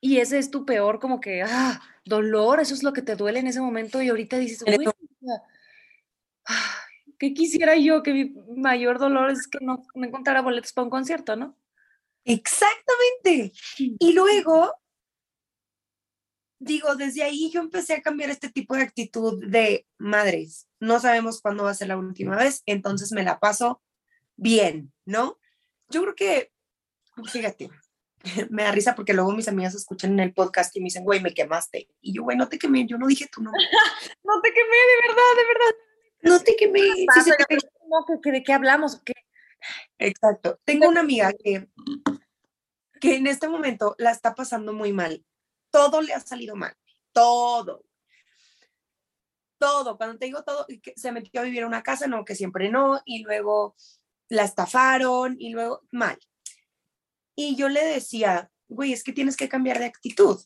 y 0.00 0.18
ese 0.18 0.38
es 0.38 0.50
tu 0.50 0.66
peor, 0.66 1.00
como 1.00 1.20
que, 1.20 1.42
ah, 1.42 1.80
dolor, 2.04 2.60
eso 2.60 2.74
es 2.74 2.82
lo 2.82 2.92
que 2.92 3.02
te 3.02 3.16
duele 3.16 3.38
en 3.40 3.46
ese 3.46 3.60
momento, 3.60 4.02
y 4.02 4.08
ahorita 4.08 4.38
dices, 4.38 4.62
güey, 4.62 4.86
ah, 6.46 6.73
¿qué 7.28 7.34
quisiera 7.34 7.76
yo? 7.76 8.02
Que 8.02 8.12
mi 8.12 8.34
mayor 8.56 8.98
dolor 8.98 9.30
es 9.30 9.46
que 9.46 9.58
no, 9.60 9.82
no 9.94 10.06
encontrara 10.06 10.42
boletos 10.42 10.72
para 10.72 10.84
un 10.84 10.90
concierto, 10.90 11.36
¿no? 11.36 11.56
Exactamente. 12.24 13.52
Y 13.78 14.12
luego, 14.12 14.74
digo, 16.58 16.96
desde 16.96 17.22
ahí 17.22 17.50
yo 17.50 17.60
empecé 17.60 17.94
a 17.94 18.02
cambiar 18.02 18.30
este 18.30 18.50
tipo 18.50 18.74
de 18.74 18.82
actitud 18.82 19.42
de 19.46 19.86
madres. 19.98 20.68
No 20.80 21.00
sabemos 21.00 21.40
cuándo 21.40 21.64
va 21.64 21.70
a 21.70 21.74
ser 21.74 21.88
la 21.88 21.96
última 21.96 22.36
vez, 22.36 22.62
entonces 22.66 23.12
me 23.12 23.22
la 23.22 23.40
paso 23.40 23.82
bien, 24.36 24.92
¿no? 25.06 25.38
Yo 25.88 26.02
creo 26.02 26.14
que, 26.14 26.52
fíjate, 27.30 27.70
me 28.50 28.64
da 28.64 28.72
risa 28.72 28.94
porque 28.94 29.14
luego 29.14 29.32
mis 29.32 29.48
amigas 29.48 29.74
escuchan 29.74 30.12
en 30.12 30.20
el 30.20 30.34
podcast 30.34 30.74
y 30.76 30.80
me 30.80 30.84
dicen, 30.84 31.04
güey, 31.04 31.20
me 31.20 31.34
quemaste. 31.34 31.88
Y 32.00 32.14
yo, 32.14 32.22
güey, 32.22 32.36
no 32.36 32.48
te 32.48 32.58
quemé, 32.58 32.86
yo 32.86 32.98
no 32.98 33.06
dije 33.06 33.28
tu 33.28 33.42
nombre. 33.42 33.62
No 34.24 34.40
te 34.40 34.50
quemé, 34.52 34.76
de 34.76 35.08
verdad, 35.08 35.32
de 35.36 35.46
verdad. 35.46 35.93
No 36.24 36.40
te 36.40 36.56
quemé. 36.56 36.80
sí 36.80 37.20
se 37.22 37.32
te 37.32 38.30
¿De 38.32 38.42
qué 38.42 38.52
hablamos? 38.52 39.00
qué? 39.04 39.12
Exacto. 39.98 40.58
Tengo 40.64 40.88
una 40.88 41.00
amiga 41.00 41.32
que, 41.32 41.68
que 43.00 43.16
en 43.16 43.26
este 43.26 43.48
momento 43.48 43.94
la 43.98 44.10
está 44.10 44.34
pasando 44.34 44.72
muy 44.72 44.92
mal. 44.92 45.24
Todo 45.70 46.00
le 46.00 46.14
ha 46.14 46.20
salido 46.20 46.56
mal. 46.56 46.74
Todo. 47.12 47.84
Todo. 49.58 49.96
Cuando 49.96 50.18
te 50.18 50.26
digo 50.26 50.42
todo, 50.42 50.66
se 50.96 51.12
metió 51.12 51.40
a 51.40 51.44
vivir 51.44 51.62
a 51.62 51.66
una 51.66 51.82
casa, 51.82 52.06
no, 52.06 52.24
que 52.24 52.34
siempre 52.34 52.70
no, 52.70 53.00
y 53.04 53.22
luego 53.22 53.76
la 54.28 54.44
estafaron, 54.44 55.36
y 55.38 55.50
luego 55.50 55.82
mal. 55.90 56.18
Y 57.36 57.56
yo 57.56 57.68
le 57.68 57.84
decía, 57.84 58.50
güey, 58.68 58.92
es 58.92 59.04
que 59.04 59.12
tienes 59.12 59.36
que 59.36 59.48
cambiar 59.48 59.78
de 59.78 59.86
actitud. 59.86 60.38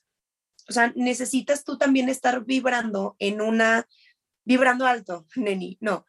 O 0.69 0.73
sea, 0.73 0.93
necesitas 0.97 1.65
tú 1.65 1.79
también 1.79 2.09
estar 2.09 2.45
vibrando 2.45 3.17
en 3.19 3.41
una, 3.41 3.89
vibrando 4.49 4.87
alto, 4.87 5.27
neni, 5.37 5.77
no. 5.81 6.05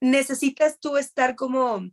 Necesitas 0.00 0.78
tú 0.78 0.96
estar 0.96 1.34
como, 1.34 1.90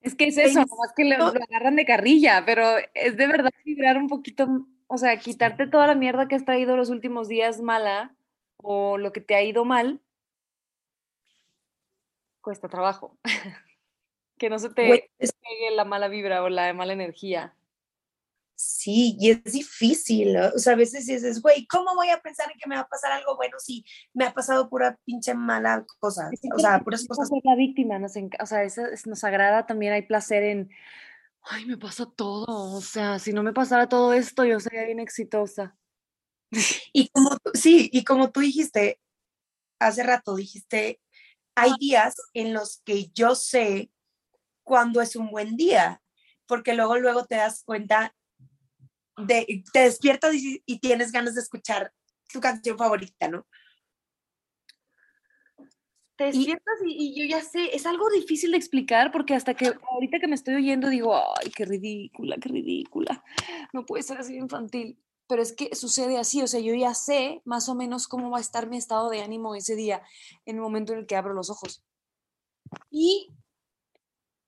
Es 0.00 0.14
que 0.14 0.28
es 0.28 0.38
eso, 0.38 0.60
Pens- 0.60 0.70
nomás 0.70 0.92
que 0.96 1.04
lo, 1.04 1.18
lo 1.18 1.42
agarran 1.42 1.76
de 1.76 1.84
carrilla, 1.84 2.44
pero 2.46 2.64
es 2.94 3.16
de 3.16 3.26
verdad 3.26 3.50
vibrar 3.64 3.98
un 3.98 4.08
poquito, 4.08 4.46
o 4.86 4.98
sea, 4.98 5.18
quitarte 5.18 5.66
toda 5.66 5.86
la 5.86 5.94
mierda 5.94 6.28
que 6.28 6.34
has 6.36 6.44
traído 6.44 6.76
los 6.76 6.88
últimos 6.90 7.28
días 7.28 7.60
mala 7.60 8.14
o 8.56 8.96
lo 8.96 9.12
que 9.12 9.20
te 9.20 9.34
ha 9.34 9.42
ido 9.42 9.64
mal, 9.64 10.00
cuesta 12.40 12.68
trabajo. 12.68 13.18
que 14.38 14.48
no 14.48 14.58
se 14.58 14.70
te 14.70 15.10
es 15.18 15.32
pegue 15.34 15.70
la 15.76 15.84
mala 15.84 16.08
vibra 16.08 16.42
o 16.42 16.48
la 16.48 16.72
mala 16.72 16.92
energía. 16.92 17.54
Sí, 18.64 19.16
y 19.18 19.30
es 19.30 19.42
difícil, 19.44 20.34
¿no? 20.34 20.46
o 20.54 20.58
sea, 20.58 20.74
a 20.74 20.76
veces 20.76 21.06
dices, 21.06 21.42
güey, 21.42 21.66
¿cómo 21.66 21.96
voy 21.96 22.10
a 22.10 22.20
pensar 22.20 22.48
en 22.52 22.58
que 22.58 22.68
me 22.68 22.76
va 22.76 22.82
a 22.82 22.88
pasar 22.88 23.10
algo 23.10 23.34
bueno 23.36 23.58
si 23.58 23.84
me 24.14 24.24
ha 24.24 24.32
pasado 24.32 24.68
pura 24.68 24.96
pinche 25.04 25.34
mala 25.34 25.84
cosa? 25.98 26.30
O 26.54 26.58
sea, 26.60 26.78
puras 26.80 27.04
cosas. 27.06 27.28
la 27.42 27.56
víctima, 27.56 27.98
nos, 27.98 28.12
o 28.16 28.46
sea, 28.46 28.62
eso 28.62 28.86
es- 28.86 29.06
nos 29.06 29.24
agrada 29.24 29.66
también, 29.66 29.92
hay 29.92 30.02
placer 30.02 30.44
en, 30.44 30.70
ay, 31.42 31.66
me 31.66 31.76
pasa 31.76 32.06
todo, 32.06 32.46
o 32.76 32.80
sea, 32.80 33.18
si 33.18 33.32
no 33.32 33.42
me 33.42 33.52
pasara 33.52 33.88
todo 33.88 34.12
esto, 34.12 34.44
yo 34.44 34.60
sería 34.60 34.84
bien 34.84 35.00
exitosa. 35.00 35.76
Y 36.92 37.08
como, 37.08 37.36
sí, 37.54 37.90
y 37.92 38.04
como 38.04 38.30
tú 38.30 38.40
dijiste 38.40 39.00
hace 39.80 40.04
rato, 40.04 40.36
dijiste, 40.36 41.00
hay 41.56 41.72
días 41.80 42.14
en 42.32 42.52
los 42.54 42.80
que 42.84 43.08
yo 43.12 43.34
sé 43.34 43.90
cuándo 44.62 45.00
es 45.00 45.16
un 45.16 45.30
buen 45.30 45.56
día, 45.56 46.00
porque 46.46 46.74
luego, 46.74 46.98
luego 46.98 47.24
te 47.26 47.36
das 47.36 47.64
cuenta 47.64 48.14
de, 49.16 49.64
te 49.72 49.80
despiertas 49.80 50.34
y, 50.34 50.62
y 50.66 50.78
tienes 50.78 51.12
ganas 51.12 51.34
de 51.34 51.40
escuchar 51.40 51.92
tu 52.32 52.40
canción 52.40 52.78
favorita, 52.78 53.28
¿no? 53.28 53.46
Te 56.16 56.24
despiertas 56.24 56.74
y, 56.86 57.14
y 57.14 57.20
yo 57.20 57.24
ya 57.26 57.42
sé, 57.42 57.74
es 57.74 57.86
algo 57.86 58.08
difícil 58.10 58.52
de 58.52 58.58
explicar 58.58 59.10
porque 59.12 59.34
hasta 59.34 59.54
que 59.54 59.72
ahorita 59.92 60.18
que 60.18 60.28
me 60.28 60.34
estoy 60.34 60.54
oyendo 60.54 60.88
digo, 60.88 61.14
ay, 61.14 61.50
qué 61.50 61.64
ridícula, 61.64 62.36
qué 62.36 62.48
ridícula, 62.48 63.24
no 63.72 63.84
puede 63.86 64.02
ser 64.02 64.18
así 64.18 64.36
infantil. 64.36 64.98
Pero 65.28 65.40
es 65.40 65.52
que 65.54 65.74
sucede 65.74 66.18
así, 66.18 66.42
o 66.42 66.46
sea, 66.46 66.60
yo 66.60 66.74
ya 66.74 66.94
sé 66.94 67.40
más 67.44 67.68
o 67.68 67.74
menos 67.74 68.06
cómo 68.06 68.30
va 68.30 68.38
a 68.38 68.42
estar 68.42 68.68
mi 68.68 68.76
estado 68.76 69.08
de 69.08 69.22
ánimo 69.22 69.54
ese 69.54 69.76
día, 69.76 70.02
en 70.44 70.56
el 70.56 70.62
momento 70.62 70.92
en 70.92 71.00
el 71.00 71.06
que 71.06 71.16
abro 71.16 71.32
los 71.32 71.48
ojos. 71.48 71.82
Y 72.90 73.32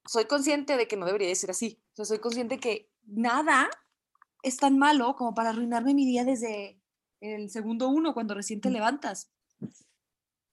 soy 0.07 0.27
consciente 0.27 0.77
de 0.77 0.87
que 0.87 0.97
no 0.97 1.07
debería 1.07 1.29
de 1.29 1.35
ser 1.35 1.51
así. 1.51 1.81
O 1.93 1.97
sea, 1.97 2.05
soy 2.05 2.19
consciente 2.19 2.59
que 2.59 2.91
nada 3.07 3.71
es 4.45 4.59
tan 4.59 4.79
malo 4.79 5.17
como 5.17 5.35
para 5.35 5.51
arruinarme 5.51 5.95
mi 5.95 6.05
día 6.05 6.25
desde 6.25 6.79
el 7.21 7.51
segundo 7.51 7.89
uno, 7.89 8.13
cuando 8.13 8.35
recién 8.35 8.61
te 8.61 8.71
levantas. 8.71 9.33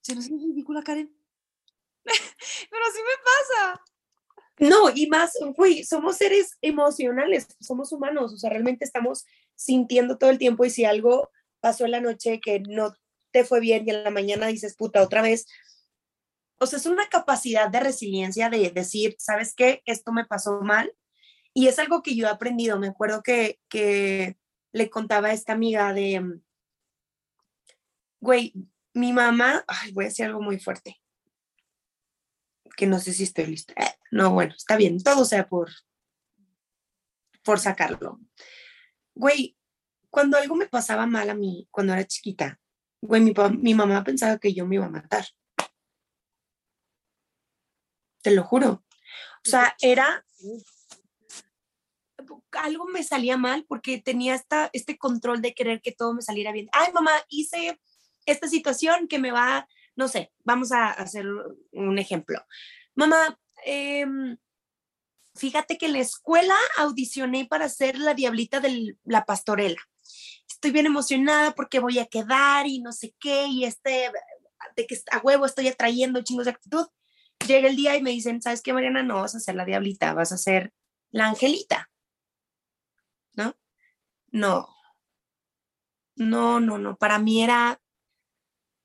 ¿Se 0.02 0.16
nos 0.16 0.26
hace 0.26 0.36
ridícula, 0.36 0.82
Karen? 0.82 1.14
Pero 2.06 2.86
así 2.88 3.00
me 3.00 3.24
pasa. 3.24 3.84
No, 4.60 4.90
y 4.96 5.08
más, 5.08 5.34
güey, 5.58 5.84
somos 5.84 6.18
seres 6.18 6.58
emocionales, 6.62 7.48
somos 7.60 7.92
humanos, 7.92 8.34
o 8.34 8.38
sea, 8.38 8.50
realmente 8.50 8.86
estamos 8.86 9.26
sintiendo 9.56 10.18
todo 10.18 10.30
el 10.30 10.38
tiempo 10.38 10.64
y 10.64 10.70
si 10.70 10.86
algo 10.86 11.30
pasó 11.60 11.86
en 11.86 11.92
la 11.92 12.00
noche 12.00 12.40
que 12.40 12.62
no 12.62 12.94
te 13.32 13.44
fue 13.44 13.60
bien 13.60 13.86
y 13.86 13.90
en 13.90 14.04
la 14.04 14.10
mañana 14.10 14.48
dices, 14.48 14.76
puta, 14.76 15.02
otra 15.02 15.22
vez, 15.22 15.48
o 16.60 16.66
sea, 16.66 16.78
es 16.78 16.86
una 16.86 17.10
capacidad 17.10 17.70
de 17.70 17.80
resiliencia 17.80 18.50
de 18.50 18.70
decir, 18.70 19.16
¿sabes 19.20 19.54
qué? 19.56 19.82
Esto 19.86 20.12
me 20.12 20.26
pasó 20.26 20.62
mal 20.62 20.94
y 21.54 21.68
es 21.68 21.80
algo 21.80 22.02
que 22.02 22.16
yo 22.16 22.28
he 22.28 22.30
aprendido. 22.30 22.80
Me 22.80 22.88
acuerdo 22.88 23.22
que, 23.24 23.60
que 23.70 24.38
le 24.72 24.90
contaba 24.90 25.30
a 25.30 25.34
esta 25.34 25.54
amiga 25.54 25.94
de, 25.94 26.20
mm, 26.20 26.42
güey, 28.22 28.54
mi 28.94 29.14
mamá, 29.14 29.64
ay, 29.68 29.92
voy 29.94 30.06
a 30.06 30.08
decir 30.08 30.26
algo 30.26 30.42
muy 30.42 30.60
fuerte 30.60 31.02
que 32.76 32.88
no 32.88 33.00
sé 33.00 33.14
si 33.14 33.24
estoy 33.24 33.46
lista. 33.48 33.74
Eh, 33.78 33.94
No, 34.12 34.32
bueno, 34.34 34.54
está 34.56 34.76
bien, 34.76 35.02
todo 35.02 35.26
sea 35.26 35.48
por, 35.48 35.70
por 37.44 37.60
sacarlo. 37.60 38.20
Güey, 39.14 39.58
cuando 40.10 40.38
algo 40.38 40.56
me 40.56 40.68
pasaba 40.68 41.06
mal 41.06 41.30
a 41.30 41.36
mí, 41.36 41.68
cuando 41.72 41.94
era 41.94 42.06
chiquita, 42.06 42.60
güey, 43.02 43.22
mi, 43.22 43.34
mi 43.60 43.74
mamá 43.74 44.04
pensaba 44.04 44.38
que 44.38 44.54
yo 44.54 44.66
me 44.66 44.76
iba 44.76 44.86
a 44.86 44.90
matar. 44.90 45.26
Te 48.22 48.32
lo 48.32 48.44
juro. 48.44 48.84
O 49.46 49.50
sea, 49.50 49.76
era 49.80 50.26
algo 52.62 52.86
me 52.86 53.04
salía 53.04 53.38
mal 53.38 53.66
porque 53.68 54.00
tenía 54.00 54.36
esta, 54.36 54.70
este 54.74 54.98
control 54.98 55.42
de 55.42 55.54
querer 55.54 55.82
que 55.82 55.92
todo 55.92 56.14
me 56.14 56.22
saliera 56.22 56.52
bien. 56.52 56.70
Ay, 56.72 56.92
mamá, 56.94 57.12
hice 57.30 57.80
esta 58.26 58.48
situación 58.48 59.08
que 59.08 59.20
me 59.20 59.32
va, 59.32 59.68
no 59.96 60.08
sé, 60.08 60.32
vamos 60.44 60.72
a 60.72 60.90
hacer 60.90 61.26
un 61.72 62.00
ejemplo. 62.00 62.40
Mamá, 62.96 63.38
em, 63.66 64.38
fíjate 65.36 65.78
que 65.78 65.88
en 65.88 65.94
la 65.94 66.00
escuela 66.00 66.56
audicioné 66.78 67.46
para 67.46 67.70
ser 67.70 67.98
la 67.98 68.14
diablita 68.14 68.60
de 68.60 68.96
la 69.04 69.26
pastorela. 69.26 69.82
Estoy 70.48 70.72
bien 70.72 70.86
emocionada 70.86 71.54
porque 71.54 71.80
voy 71.80 72.00
a 72.00 72.06
quedar 72.06 72.68
y 72.68 72.82
no 72.82 72.92
sé 72.92 73.16
qué, 73.20 73.48
y 73.48 73.66
este, 73.66 74.12
de 74.76 74.88
que 74.88 74.98
a 75.12 75.20
huevo 75.20 75.46
estoy 75.46 75.68
atrayendo 75.68 76.24
chingos 76.24 76.46
de 76.46 76.52
actitud. 76.52 76.88
Llega 77.48 77.68
el 77.68 77.76
día 77.76 77.96
y 77.96 78.04
me 78.04 78.12
dicen, 78.12 78.42
¿sabes 78.42 78.62
qué, 78.62 78.74
Mariana? 78.74 79.04
No 79.04 79.16
vas 79.22 79.34
a 79.36 79.40
ser 79.40 79.56
la 79.56 79.66
diablita, 79.66 80.14
vas 80.14 80.32
a 80.32 80.38
ser 80.38 80.74
la 81.10 81.28
angelita. 81.28 81.91
¿No? 84.32 84.68
No. 86.16 86.60
No, 86.60 86.78
no. 86.78 86.96
Para 86.98 87.20
mí 87.20 87.44
era, 87.44 87.80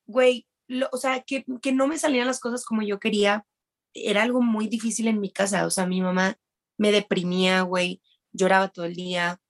güey, 0.06 0.46
o 0.92 0.96
sea, 0.96 1.20
que, 1.22 1.44
que 1.62 1.72
no 1.72 1.86
me 1.86 1.98
salían 1.98 2.26
las 2.26 2.40
cosas 2.40 2.64
como 2.64 2.82
yo 2.82 2.98
quería. 2.98 3.46
Era 3.94 4.22
algo 4.22 4.42
muy 4.42 4.68
difícil 4.68 5.08
en 5.08 5.20
mi 5.20 5.30
casa. 5.30 5.66
O 5.66 5.70
sea, 5.70 5.86
mi 5.86 6.00
mamá 6.00 6.36
me 6.76 6.92
deprimía, 6.92 7.62
güey, 7.62 8.02
lloraba 8.32 8.68
todo 8.68 8.84
el 8.84 8.94
día. 8.94 9.40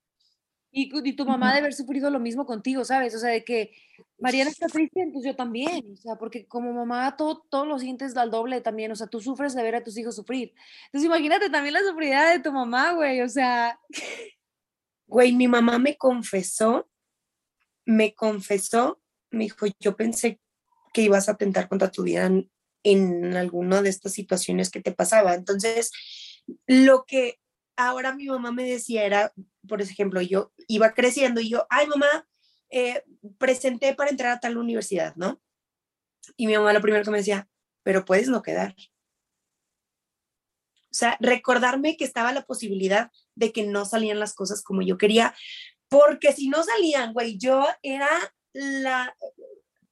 Y, 0.71 0.91
y, 0.93 1.17
tu 1.17 1.25
mamá 1.25 1.53
de 1.53 1.61
haber 1.61 1.73
sufrido 1.73 2.11
lo 2.11 2.21
mismo 2.21 2.45
contigo, 2.45 2.85
¿sabes? 2.85 3.15
O 3.15 3.19
sea, 3.19 3.31
de 3.31 3.45
que 3.45 3.73
Mariana 4.19 4.51
está 4.51 4.67
triste, 4.67 5.01
entonces 5.01 5.33
yo 5.33 5.37
también. 5.37 5.93
O 5.93 5.97
sea, 5.97 6.17
porque 6.17 6.47
como 6.47 6.73
mamá 6.73 7.17
todo, 7.17 7.47
todo 7.49 7.65
lo 7.65 7.79
sientes 7.79 8.15
al 8.17 8.31
doble 8.31 8.61
también. 8.61 8.93
O 8.93 8.97
sea, 8.97 9.07
tú 9.07 9.21
sufres 9.21 9.55
de 9.55 9.63
ver 9.63 9.77
a 9.77 9.85
tus 9.85 9.97
hijos 9.97 10.17
sufrir. 10.17 10.53
Entonces 10.87 11.07
imagínate 11.07 11.49
también 11.49 11.75
la 11.75 11.81
sufridad 11.81 12.31
de 12.31 12.41
tu 12.41 12.53
mamá, 12.53 12.93
güey. 12.93 13.23
O 13.23 13.29
sea. 13.29 13.81
Güey, 15.07 15.33
mi 15.33 15.49
mamá 15.49 15.79
me 15.79 15.97
confesó, 15.97 16.89
me 17.85 18.15
confesó, 18.15 19.01
me 19.31 19.45
dijo, 19.45 19.67
yo 19.79 19.97
pensé 19.97 20.41
que 20.93 21.03
ibas 21.03 21.29
a 21.29 21.33
atentar 21.33 21.69
contra 21.69 21.91
tu 21.91 22.03
vida 22.03 22.31
en, 22.83 23.37
alguna 23.37 23.83
de 23.83 23.91
estas 23.91 24.13
situaciones 24.13 24.71
que 24.71 24.81
te 24.81 24.93
pasaba. 24.93 25.35
Entonces, 25.35 25.91
lo 26.67 27.05
que 27.05 27.41
ahora 27.77 28.15
mi 28.15 28.27
mamá 28.27 28.53
me 28.53 28.65
decía 28.65 29.05
era, 29.05 29.33
por 29.69 29.83
ejemplo, 29.83 30.21
yo 30.23 30.53
iba 30.69 30.95
creciendo 30.95 31.41
y 31.41 31.51
yo, 31.51 31.67
ay 31.69 31.87
mamá, 31.87 32.29
eh, 32.71 33.05
presenté 33.39 33.95
para 33.95 34.11
entrar 34.11 34.33
a 34.33 34.41
tal 34.41 34.57
universidad, 34.57 35.15
¿no? 35.17 35.41
Y 36.37 36.47
mi 36.47 36.55
mamá 36.57 36.73
lo 36.73 36.81
primero 36.81 37.05
que 37.05 37.11
me 37.11 37.19
decía, 37.19 37.49
pero 37.83 38.05
puedes 38.05 38.29
no 38.29 38.43
quedar. 38.43 38.75
O 40.91 40.95
sea, 40.99 41.17
recordarme 41.21 41.97
que 41.97 42.05
estaba 42.05 42.33
la 42.33 42.47
posibilidad 42.47 43.11
de 43.35 43.53
que 43.53 43.67
no 43.67 43.85
salían 43.85 44.19
las 44.19 44.35
cosas 44.35 44.63
como 44.63 44.83
yo 44.83 44.99
quería, 44.99 45.35
porque 45.89 46.33
si 46.33 46.49
no 46.49 46.63
salían, 46.63 47.13
güey, 47.13 47.39
yo 47.39 47.67
era 47.83 48.09
la, 48.53 49.15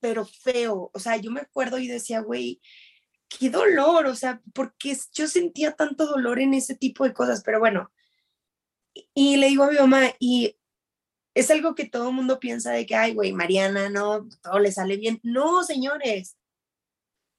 pero 0.01 0.25
feo, 0.25 0.91
o 0.93 0.99
sea, 0.99 1.17
yo 1.17 1.31
me 1.31 1.41
acuerdo 1.41 1.79
y 1.79 1.89
decía, 1.89 2.21
güey, 2.21 2.61
qué 3.29 3.51
dolor, 3.51 4.07
o 4.07 4.15
sea, 4.15 4.41
porque 4.55 4.97
yo 5.13 5.29
sentía 5.29 5.73
tanto 5.73 6.07
dolor 6.07 6.41
en 6.41 6.55
ese 6.55 6.75
tipo 6.75 7.05
de 7.05 7.13
cosas, 7.13 7.43
pero 7.45 7.59
bueno, 7.59 7.91
y 9.15 9.37
le 9.37 9.49
digo 9.49 9.65
a 9.65 9.71
mi 9.71 9.77
mamá, 9.77 10.13
y 10.19 10.57
es 11.35 11.51
algo 11.51 11.75
que 11.75 11.89
todo 11.89 12.09
el 12.09 12.15
mundo 12.15 12.39
piensa 12.39 12.73
de 12.73 12.87
que, 12.87 12.95
ay, 12.95 13.13
güey, 13.13 13.33
Mariana, 13.33 13.91
no, 13.91 14.29
todo 14.43 14.61
le 14.61 14.71
sale 14.71 14.97
bien. 14.97 15.21
No, 15.25 15.65
señores, 15.65 16.37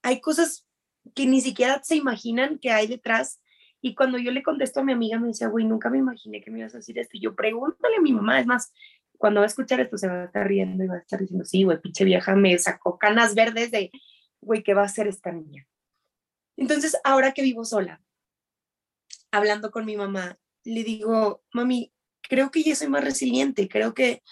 hay 0.02 0.20
cosas 0.20 0.66
que 1.14 1.26
ni 1.26 1.40
siquiera 1.40 1.82
se 1.82 1.96
imaginan 1.96 2.58
que 2.58 2.70
hay 2.70 2.86
detrás. 2.86 3.40
Y 3.86 3.94
cuando 3.94 4.18
yo 4.18 4.32
le 4.32 4.42
contesto 4.42 4.80
a 4.80 4.82
mi 4.82 4.92
amiga, 4.92 5.20
me 5.20 5.28
decía, 5.28 5.46
güey, 5.46 5.64
nunca 5.64 5.88
me 5.90 5.98
imaginé 5.98 6.42
que 6.42 6.50
me 6.50 6.58
ibas 6.58 6.74
a 6.74 6.78
decir 6.78 6.98
esto. 6.98 7.16
Y 7.16 7.20
yo 7.20 7.36
pregúntale 7.36 7.94
a 7.94 8.00
mi 8.00 8.12
mamá, 8.12 8.40
es 8.40 8.46
más, 8.46 8.72
cuando 9.16 9.38
va 9.38 9.44
a 9.44 9.46
escuchar 9.46 9.78
esto 9.78 9.96
se 9.96 10.08
va 10.08 10.22
a 10.22 10.24
estar 10.24 10.44
riendo 10.44 10.82
y 10.82 10.88
va 10.88 10.96
a 10.96 10.98
estar 10.98 11.20
diciendo, 11.20 11.44
sí, 11.44 11.62
güey, 11.62 11.80
pinche 11.80 12.04
vieja, 12.04 12.34
me 12.34 12.58
sacó 12.58 12.98
canas 12.98 13.36
verdes 13.36 13.70
de, 13.70 13.92
güey, 14.40 14.64
¿qué 14.64 14.74
va 14.74 14.82
a 14.82 14.86
hacer 14.86 15.06
esta 15.06 15.30
niña? 15.30 15.68
Entonces, 16.56 16.96
ahora 17.04 17.30
que 17.30 17.42
vivo 17.42 17.64
sola, 17.64 18.02
hablando 19.30 19.70
con 19.70 19.84
mi 19.84 19.96
mamá, 19.96 20.36
le 20.64 20.82
digo, 20.82 21.44
mami, 21.52 21.92
creo 22.22 22.50
que 22.50 22.64
ya 22.64 22.74
soy 22.74 22.88
más 22.88 23.04
resiliente, 23.04 23.68
creo 23.68 23.94
que 23.94 24.24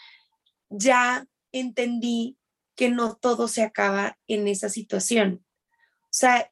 ya 0.69 1.29
entendí 1.53 2.39
que 2.75 2.89
no 2.89 3.15
todo 3.15 3.47
se 3.47 3.63
acaba 3.63 4.19
en 4.27 4.49
esa 4.49 4.69
situación. 4.69 5.45
O 5.67 6.09
sea, 6.11 6.51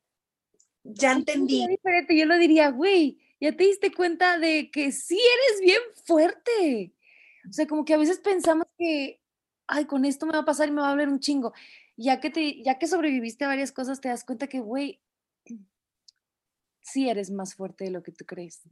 ya 0.85 1.13
entendí. 1.13 1.67
diferente, 1.67 2.17
yo 2.17 2.27
lo 2.27 2.37
diría, 2.37 2.71
güey, 2.71 3.19
ya 3.41 3.57
te 3.57 3.65
diste 3.65 3.93
cuenta 3.93 4.39
de 4.39 4.71
que 4.71 4.93
sí 4.93 5.19
eres 5.19 5.61
bien 5.61 5.81
fuerte. 6.05 6.95
O 7.49 7.53
sea, 7.53 7.67
como 7.67 7.85
que 7.85 7.95
a 7.95 7.99
veces 7.99 8.19
pensamos 8.21 8.67
que, 8.79 9.21
ay, 9.67 9.85
con 9.87 10.05
esto 10.05 10.27
me 10.27 10.33
va 10.33 10.41
a 10.41 10.45
pasar 10.45 10.69
y 10.69 10.73
me 10.73 10.81
va 10.81 10.89
a 10.89 10.91
hablar 10.93 11.09
un 11.09 11.21
chingo. 11.21 11.53
Ya 11.97 12.21
que, 12.21 12.31
te, 12.31 12.63
ya 12.63 12.79
que 12.79 12.87
sobreviviste 12.87 13.45
a 13.45 13.49
varias 13.49 13.73
cosas, 13.73 14.01
te 14.01 14.09
das 14.09 14.25
cuenta 14.25 14.47
que, 14.47 14.61
güey, 14.61 15.01
sí 16.81 17.09
eres 17.09 17.31
más 17.31 17.55
fuerte 17.55 17.85
de 17.85 17.91
lo 17.91 18.03
que 18.03 18.13
tú 18.13 18.25
crees. 18.25 18.63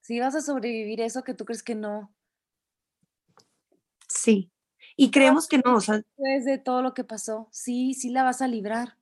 Si 0.00 0.18
vas 0.20 0.34
a 0.34 0.40
sobrevivir 0.40 1.00
eso 1.00 1.22
que 1.22 1.34
tú 1.34 1.44
crees 1.44 1.62
que 1.62 1.74
no. 1.74 2.12
Sí. 4.08 4.50
Y 4.96 5.10
creemos 5.10 5.46
que 5.46 5.58
no, 5.58 5.76
o 5.76 5.80
sea. 5.80 5.96
Después 5.96 6.44
de 6.44 6.58
todo 6.58 6.82
lo 6.82 6.94
que 6.94 7.04
pasó, 7.04 7.48
sí, 7.52 7.94
sí 7.94 8.10
la 8.10 8.22
vas 8.24 8.42
a 8.42 8.48
librar. 8.48 8.96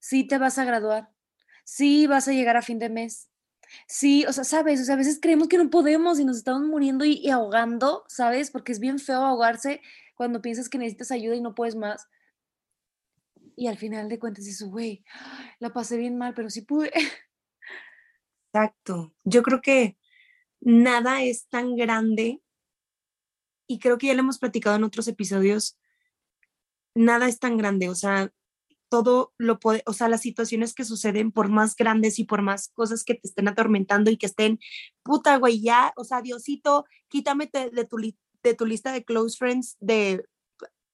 Sí 0.00 0.26
te 0.26 0.38
vas 0.38 0.58
a 0.58 0.64
graduar. 0.64 1.10
Sí 1.68 2.06
vas 2.06 2.26
a 2.26 2.32
llegar 2.32 2.56
a 2.56 2.62
fin 2.62 2.78
de 2.78 2.88
mes. 2.88 3.28
Sí, 3.86 4.24
o 4.24 4.32
sea, 4.32 4.44
sabes, 4.44 4.80
o 4.80 4.84
sea, 4.84 4.94
a 4.94 4.96
veces 4.96 5.18
creemos 5.20 5.48
que 5.48 5.58
no 5.58 5.68
podemos 5.68 6.18
y 6.18 6.24
nos 6.24 6.38
estamos 6.38 6.62
muriendo 6.62 7.04
y, 7.04 7.28
ahogando, 7.28 8.04
¿sabes? 8.08 8.50
Porque 8.50 8.72
es 8.72 8.80
bien 8.80 8.98
feo 8.98 9.20
ahogarse 9.20 9.82
cuando 10.14 10.40
piensas 10.40 10.70
que 10.70 10.78
necesitas 10.78 11.10
ayuda 11.10 11.36
y 11.36 11.42
no 11.42 11.54
puedes 11.54 11.76
más. 11.76 12.08
Y 13.54 13.66
al 13.66 13.76
final 13.76 14.08
de 14.08 14.18
cuentas 14.18 14.46
dices, 14.46 14.66
güey, 14.66 15.04
la 15.58 15.70
pasé 15.74 15.98
bien 15.98 16.16
mal, 16.16 16.32
pero 16.32 16.48
sí 16.48 16.62
pude. 16.62 16.90
Exacto. 18.54 19.14
Yo 19.24 19.42
creo 19.42 19.60
que 19.60 19.98
nada 20.62 21.22
es 21.22 21.48
tan 21.48 21.76
grande 21.76 22.40
y 23.66 23.78
creo 23.78 23.98
que 23.98 24.06
ya 24.06 24.14
lo 24.14 24.20
hemos 24.20 24.38
platicado 24.38 24.76
en 24.76 24.84
otros 24.84 25.06
episodios, 25.06 25.78
nada 26.94 27.28
es 27.28 27.38
tan 27.38 27.58
grande, 27.58 27.90
o 27.90 27.94
sea, 27.94 28.32
todo 28.88 29.32
lo 29.38 29.58
puede, 29.58 29.82
o 29.86 29.92
sea, 29.92 30.08
las 30.08 30.22
situaciones 30.22 30.74
que 30.74 30.84
suceden, 30.84 31.32
por 31.32 31.48
más 31.48 31.76
grandes 31.76 32.18
y 32.18 32.24
por 32.24 32.42
más 32.42 32.68
cosas 32.68 33.04
que 33.04 33.14
te 33.14 33.28
estén 33.28 33.48
atormentando 33.48 34.10
y 34.10 34.16
que 34.16 34.26
estén, 34.26 34.58
puta, 35.02 35.36
güey, 35.36 35.60
ya, 35.60 35.92
o 35.96 36.04
sea, 36.04 36.22
Diosito, 36.22 36.84
quítame 37.08 37.50
de, 37.52 37.84
tu, 37.84 37.96
de 38.42 38.54
tu 38.54 38.66
lista 38.66 38.92
de 38.92 39.04
close 39.04 39.36
friends 39.36 39.76
de, 39.80 40.24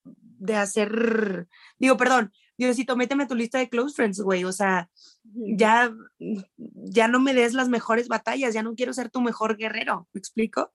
de 0.03 0.55
hacer, 0.55 1.47
digo, 1.77 1.97
perdón, 1.97 2.31
Diosito, 2.57 2.95
méteme 2.95 3.23
a 3.23 3.27
tu 3.27 3.35
lista 3.35 3.59
de 3.59 3.69
close 3.69 3.95
friends, 3.95 4.21
güey, 4.21 4.43
o 4.45 4.51
sea, 4.51 4.89
ya, 5.23 5.93
ya 6.19 7.07
no 7.07 7.19
me 7.19 7.33
des 7.33 7.53
las 7.53 7.69
mejores 7.69 8.07
batallas, 8.07 8.53
ya 8.53 8.63
no 8.63 8.75
quiero 8.75 8.93
ser 8.93 9.09
tu 9.09 9.21
mejor 9.21 9.57
guerrero, 9.57 10.07
¿me 10.13 10.19
explico? 10.19 10.71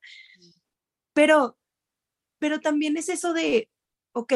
Pero, 1.13 1.59
pero 2.39 2.61
también 2.61 2.97
es 2.97 3.09
eso 3.09 3.33
de, 3.33 3.71
ok, 4.13 4.33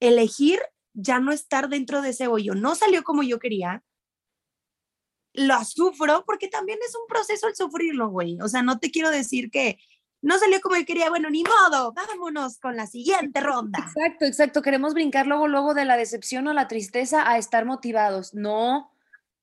elegir 0.00 0.60
ya 0.94 1.18
no 1.18 1.32
estar 1.32 1.68
dentro 1.68 2.00
de 2.00 2.10
ese 2.10 2.28
hoyo, 2.28 2.54
no 2.54 2.74
salió 2.74 3.02
como 3.02 3.22
yo 3.22 3.38
quería, 3.38 3.82
lo 5.34 5.64
sufro 5.64 6.24
porque 6.24 6.48
también 6.48 6.78
es 6.86 6.94
un 6.94 7.06
proceso 7.08 7.48
el 7.48 7.56
sufrirlo, 7.56 8.08
güey, 8.08 8.38
o 8.40 8.48
sea, 8.48 8.62
no 8.62 8.78
te 8.78 8.90
quiero 8.90 9.10
decir 9.10 9.50
que 9.50 9.78
no 10.22 10.38
salió 10.38 10.60
como 10.62 10.76
él 10.76 10.86
quería, 10.86 11.10
bueno, 11.10 11.28
ni 11.28 11.44
modo, 11.44 11.92
vámonos 11.92 12.58
con 12.58 12.76
la 12.76 12.86
siguiente 12.86 13.40
ronda. 13.40 13.80
Exacto, 13.80 14.24
exacto, 14.24 14.62
queremos 14.62 14.94
brincar 14.94 15.26
luego, 15.26 15.48
luego 15.48 15.74
de 15.74 15.84
la 15.84 15.98
decepción 15.98 16.46
o 16.46 16.54
la 16.54 16.66
tristeza 16.66 17.30
a 17.30 17.36
estar 17.36 17.66
motivados. 17.66 18.32
No, 18.32 18.90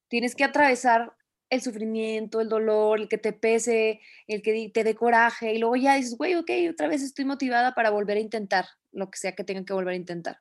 tienes 0.08 0.34
que 0.34 0.44
atravesar 0.44 1.16
el 1.52 1.62
sufrimiento, 1.62 2.42
el 2.42 2.50
dolor, 2.50 3.00
el 3.00 3.10
que 3.10 3.20
te 3.20 3.32
pese, 3.32 4.00
el 4.26 4.42
que 4.42 4.72
te 4.74 4.84
dé 4.84 4.96
coraje 4.96 5.54
y 5.54 5.60
luego 5.60 5.76
ya 5.76 5.96
dices, 5.96 6.18
güey, 6.18 6.34
ok, 6.36 6.50
otra 6.72 6.88
vez 6.88 7.04
estoy 7.04 7.26
motivada 7.26 7.76
para 7.76 7.92
volver 7.92 8.18
a 8.18 8.22
intentar 8.22 8.66
lo 8.92 9.12
que 9.12 9.20
sea 9.20 9.36
que 9.36 9.44
tenga 9.44 9.64
que 9.64 9.74
volver 9.74 9.94
a 9.94 9.98
intentar. 9.98 10.40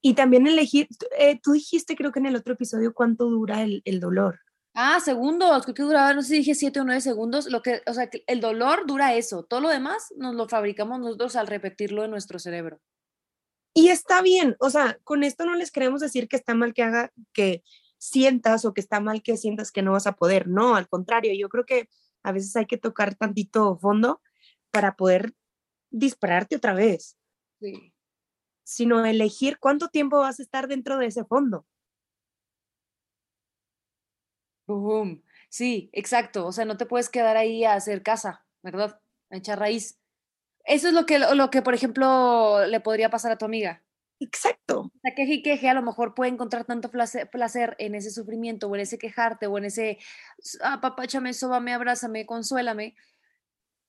Y 0.00 0.14
también 0.14 0.46
elegir, 0.46 0.88
eh, 1.18 1.38
tú 1.40 1.52
dijiste 1.52 1.96
creo 1.96 2.12
que 2.12 2.18
en 2.18 2.26
el 2.26 2.36
otro 2.36 2.54
episodio 2.54 2.94
cuánto 2.94 3.26
dura 3.26 3.62
el, 3.62 3.82
el 3.84 4.00
dolor. 4.00 4.40
Ah, 4.74 5.00
segundos, 5.00 5.64
creo 5.64 5.74
que 5.74 5.82
duraba, 5.82 6.14
no 6.14 6.22
sé 6.22 6.28
si 6.28 6.36
dije 6.38 6.54
siete 6.54 6.80
o 6.80 6.84
nueve 6.84 7.02
segundos, 7.02 7.46
lo 7.50 7.60
que, 7.60 7.82
o 7.86 7.92
sea, 7.92 8.08
el 8.26 8.40
dolor 8.40 8.86
dura 8.86 9.14
eso, 9.14 9.44
todo 9.44 9.60
lo 9.60 9.68
demás 9.68 10.14
nos 10.16 10.34
lo 10.34 10.48
fabricamos 10.48 10.98
nosotros 10.98 11.36
al 11.36 11.46
repetirlo 11.46 12.04
en 12.04 12.10
nuestro 12.10 12.38
cerebro. 12.38 12.80
Y 13.74 13.88
está 13.88 14.22
bien, 14.22 14.56
o 14.60 14.70
sea, 14.70 14.98
con 15.04 15.24
esto 15.24 15.44
no 15.44 15.54
les 15.54 15.70
queremos 15.70 16.00
decir 16.00 16.26
que 16.26 16.36
está 16.36 16.54
mal 16.54 16.72
que 16.72 16.82
haga, 16.82 17.12
que 17.34 17.62
sientas 17.98 18.64
o 18.64 18.72
que 18.72 18.80
está 18.80 18.98
mal 19.00 19.22
que 19.22 19.36
sientas 19.36 19.70
que 19.70 19.82
no 19.82 19.92
vas 19.92 20.06
a 20.06 20.16
poder, 20.16 20.48
no, 20.48 20.74
al 20.74 20.88
contrario, 20.88 21.32
yo 21.38 21.50
creo 21.50 21.66
que 21.66 21.88
a 22.22 22.32
veces 22.32 22.56
hay 22.56 22.66
que 22.66 22.78
tocar 22.78 23.14
tantito 23.14 23.76
fondo 23.78 24.22
para 24.70 24.96
poder 24.96 25.34
dispararte 25.90 26.56
otra 26.56 26.72
vez. 26.72 27.18
Sí. 27.60 27.91
Sino 28.64 29.04
elegir 29.04 29.58
cuánto 29.58 29.88
tiempo 29.88 30.18
vas 30.18 30.40
a 30.40 30.42
estar 30.42 30.68
dentro 30.68 30.98
de 30.98 31.06
ese 31.06 31.24
fondo. 31.24 31.66
Sí, 35.48 35.90
exacto. 35.92 36.46
O 36.46 36.52
sea, 36.52 36.64
no 36.64 36.76
te 36.76 36.86
puedes 36.86 37.08
quedar 37.08 37.36
ahí 37.36 37.64
a 37.64 37.74
hacer 37.74 38.02
casa, 38.02 38.46
¿verdad? 38.62 39.00
A 39.30 39.36
echar 39.36 39.58
raíz. 39.58 39.98
Eso 40.64 40.88
es 40.88 40.94
lo 40.94 41.06
que, 41.06 41.18
lo 41.18 41.50
que, 41.50 41.62
por 41.62 41.74
ejemplo, 41.74 42.66
le 42.66 42.80
podría 42.80 43.10
pasar 43.10 43.32
a 43.32 43.38
tu 43.38 43.44
amiga. 43.44 43.82
Exacto. 44.20 44.92
La 45.02 45.14
queje 45.14 45.34
y 45.34 45.42
queje 45.42 45.68
a 45.68 45.74
lo 45.74 45.82
mejor 45.82 46.14
puede 46.14 46.30
encontrar 46.30 46.64
tanto 46.64 46.90
placer, 46.90 47.76
en 47.78 47.94
ese 47.96 48.10
sufrimiento 48.10 48.68
o 48.68 48.74
en 48.76 48.82
ese 48.82 48.98
quejarte 48.98 49.48
o 49.48 49.58
en 49.58 49.64
ese, 49.64 49.98
ah, 50.62 50.80
papá, 50.80 51.04
échame, 51.04 51.34
sóbame, 51.34 51.74
abrázame, 51.74 52.24
consuélame, 52.24 52.94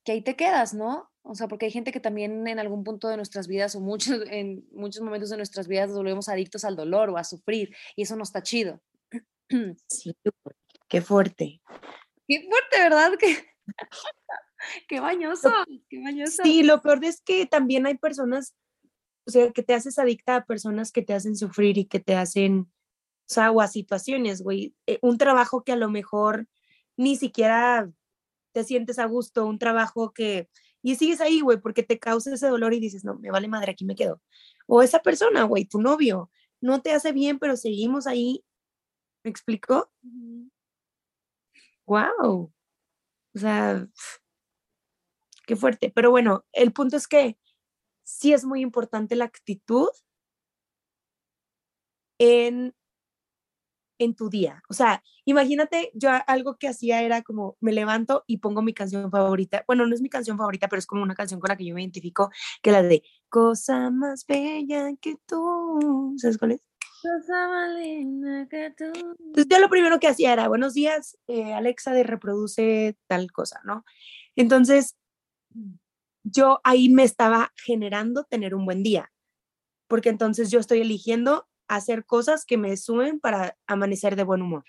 que 0.04 0.12
ahí 0.12 0.22
te 0.22 0.36
quedas, 0.36 0.74
¿no? 0.74 1.10
O 1.22 1.34
sea, 1.34 1.48
porque 1.48 1.66
hay 1.66 1.72
gente 1.72 1.90
que 1.90 2.00
también 2.00 2.46
en 2.46 2.58
algún 2.58 2.84
punto 2.84 3.08
de 3.08 3.16
nuestras 3.16 3.48
vidas 3.48 3.74
o 3.74 3.80
muchos, 3.80 4.20
en 4.30 4.66
muchos 4.72 5.02
momentos 5.02 5.30
de 5.30 5.38
nuestras 5.38 5.66
vidas 5.66 5.88
nos 5.88 5.98
volvemos 5.98 6.28
adictos 6.28 6.64
al 6.64 6.76
dolor 6.76 7.10
o 7.10 7.16
a 7.16 7.24
sufrir 7.24 7.74
y 7.96 8.02
eso 8.02 8.16
no 8.16 8.22
está 8.22 8.42
chido. 8.42 8.80
Sí, 9.88 10.16
qué 10.88 11.02
fuerte. 11.02 11.60
Qué 12.26 12.40
fuerte, 12.48 12.78
¿verdad? 12.78 13.12
Qué, 13.20 13.36
qué 14.88 15.00
bañoso, 15.00 15.50
qué 15.88 16.02
bañoso. 16.02 16.42
Sí, 16.42 16.62
lo 16.62 16.80
peor 16.80 17.04
es 17.04 17.20
que 17.20 17.46
también 17.46 17.86
hay 17.86 17.96
personas, 17.98 18.54
o 19.26 19.30
sea, 19.30 19.50
que 19.52 19.62
te 19.62 19.74
haces 19.74 19.98
adicta 19.98 20.36
a 20.36 20.44
personas 20.44 20.90
que 20.92 21.02
te 21.02 21.12
hacen 21.12 21.36
sufrir 21.36 21.76
y 21.76 21.84
que 21.84 22.00
te 22.00 22.14
hacen, 22.14 22.60
o 22.60 23.32
sea, 23.32 23.50
o 23.50 23.60
a 23.60 23.68
situaciones, 23.68 24.42
güey. 24.42 24.74
Eh, 24.86 24.98
un 25.02 25.18
trabajo 25.18 25.62
que 25.62 25.72
a 25.72 25.76
lo 25.76 25.90
mejor 25.90 26.48
ni 26.96 27.16
siquiera 27.16 27.90
te 28.54 28.64
sientes 28.64 28.98
a 28.98 29.06
gusto, 29.06 29.46
un 29.46 29.58
trabajo 29.58 30.12
que, 30.14 30.48
y 30.80 30.94
sigues 30.94 31.20
ahí, 31.20 31.40
güey, 31.40 31.60
porque 31.60 31.82
te 31.82 31.98
causa 31.98 32.32
ese 32.32 32.46
dolor 32.48 32.72
y 32.72 32.80
dices, 32.80 33.04
no, 33.04 33.16
me 33.16 33.30
vale 33.30 33.48
madre, 33.48 33.72
aquí 33.72 33.84
me 33.84 33.96
quedo. 33.96 34.22
O 34.66 34.80
esa 34.82 35.00
persona, 35.00 35.42
güey, 35.44 35.66
tu 35.66 35.82
novio, 35.82 36.30
no 36.60 36.80
te 36.80 36.92
hace 36.92 37.12
bien, 37.12 37.38
pero 37.38 37.56
seguimos 37.56 38.06
ahí. 38.06 38.44
¿Me 39.24 39.30
explicó? 39.30 39.90
Wow. 41.86 42.52
O 43.34 43.38
sea, 43.38 43.88
qué 45.46 45.56
fuerte. 45.56 45.90
Pero 45.94 46.10
bueno, 46.10 46.44
el 46.52 46.72
punto 46.72 46.96
es 46.96 47.08
que 47.08 47.38
sí 48.04 48.32
es 48.32 48.44
muy 48.44 48.60
importante 48.60 49.16
la 49.16 49.24
actitud 49.24 49.88
en 52.18 52.74
en 53.98 54.14
tu 54.14 54.28
día. 54.28 54.62
O 54.68 54.74
sea, 54.74 55.02
imagínate, 55.24 55.90
yo 55.94 56.10
algo 56.26 56.56
que 56.56 56.68
hacía 56.68 57.02
era 57.02 57.22
como 57.22 57.56
me 57.60 57.72
levanto 57.72 58.24
y 58.26 58.38
pongo 58.38 58.62
mi 58.62 58.74
canción 58.74 59.10
favorita. 59.10 59.64
Bueno, 59.66 59.86
no 59.86 59.94
es 59.94 60.00
mi 60.00 60.08
canción 60.08 60.36
favorita, 60.36 60.68
pero 60.68 60.78
es 60.78 60.86
como 60.86 61.02
una 61.02 61.14
canción 61.14 61.40
con 61.40 61.48
la 61.48 61.56
que 61.56 61.64
yo 61.64 61.74
me 61.74 61.82
identifico, 61.82 62.30
que 62.62 62.70
es 62.70 62.74
la 62.74 62.82
de 62.82 63.02
Cosa 63.28 63.90
más 63.90 64.24
bella 64.26 64.92
que 65.00 65.16
tú. 65.26 66.14
¿Sabes 66.18 66.38
cuál 66.38 66.52
es? 66.52 66.60
Cosa 67.02 67.48
más 67.48 67.74
linda 67.78 68.46
que 68.48 68.72
tú. 68.76 68.84
Entonces 68.84 69.46
yo 69.50 69.58
lo 69.58 69.68
primero 69.68 69.98
que 69.98 70.08
hacía 70.08 70.32
era, 70.32 70.48
buenos 70.48 70.74
días, 70.74 71.18
eh, 71.26 71.52
Alexa, 71.52 71.92
de 71.92 72.04
reproduce 72.04 72.96
tal 73.06 73.30
cosa, 73.32 73.60
¿no? 73.64 73.84
Entonces, 74.36 74.96
yo 76.22 76.60
ahí 76.64 76.88
me 76.88 77.02
estaba 77.02 77.52
generando 77.56 78.24
tener 78.24 78.54
un 78.54 78.64
buen 78.64 78.82
día, 78.82 79.12
porque 79.86 80.08
entonces 80.08 80.50
yo 80.50 80.60
estoy 80.60 80.80
eligiendo 80.80 81.46
hacer 81.68 82.04
cosas 82.04 82.44
que 82.44 82.56
me 82.56 82.76
sumen 82.76 83.20
para 83.20 83.56
amanecer 83.66 84.16
de 84.16 84.24
buen 84.24 84.42
humor. 84.42 84.64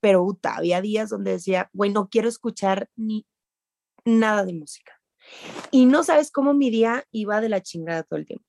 Pero 0.00 0.22
uta, 0.24 0.56
había 0.56 0.80
días 0.80 1.10
donde 1.10 1.32
decía, 1.32 1.70
güey, 1.72 1.90
no 1.90 2.08
quiero 2.08 2.28
escuchar 2.28 2.88
ni 2.96 3.26
nada 4.04 4.44
de 4.44 4.52
música. 4.52 5.00
Y 5.70 5.86
no 5.86 6.02
sabes 6.02 6.30
cómo 6.30 6.54
mi 6.54 6.70
día 6.70 7.04
iba 7.12 7.40
de 7.40 7.48
la 7.48 7.60
chingada 7.60 8.02
todo 8.02 8.18
el 8.18 8.26
tiempo. 8.26 8.44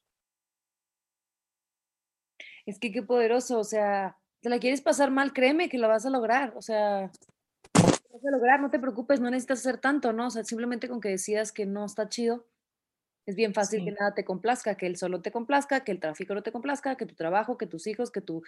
Es 2.65 2.79
que 2.79 2.91
qué 2.91 3.03
poderoso, 3.03 3.59
o 3.59 3.63
sea, 3.63 4.17
te 4.41 4.49
la 4.49 4.59
quieres 4.59 4.81
pasar 4.81 5.11
mal, 5.11 5.33
créeme 5.33 5.69
que 5.69 5.77
lo 5.77 5.87
vas 5.87 6.05
a 6.05 6.09
lograr, 6.09 6.53
o 6.55 6.61
sea, 6.61 7.11
lo 7.73 8.13
vas 8.13 8.25
a 8.25 8.31
lograr, 8.31 8.61
no 8.61 8.71
te 8.71 8.79
preocupes, 8.79 9.19
no 9.19 9.29
necesitas 9.29 9.59
hacer 9.59 9.79
tanto, 9.79 10.13
¿no? 10.13 10.27
O 10.27 10.29
sea, 10.29 10.43
simplemente 10.43 10.87
con 10.87 11.01
que 11.01 11.09
decidas 11.09 11.51
que 11.51 11.65
no 11.65 11.85
está 11.85 12.07
chido, 12.07 12.47
es 13.25 13.35
bien 13.35 13.53
fácil 13.53 13.85
que 13.85 13.91
nada 13.91 14.13
te 14.13 14.25
complazca, 14.25 14.75
que 14.75 14.85
el 14.85 14.97
solo 14.97 15.21
te 15.21 15.31
complazca, 15.31 15.83
que 15.83 15.91
el 15.91 15.99
tráfico 15.99 16.33
no 16.33 16.43
te 16.43 16.51
complazca, 16.51 16.97
que 16.97 17.05
tu 17.05 17.15
trabajo, 17.15 17.57
que 17.57 17.67
tus 17.67 17.87
hijos, 17.87 18.11
que 18.11 18.21
tu, 18.21 18.43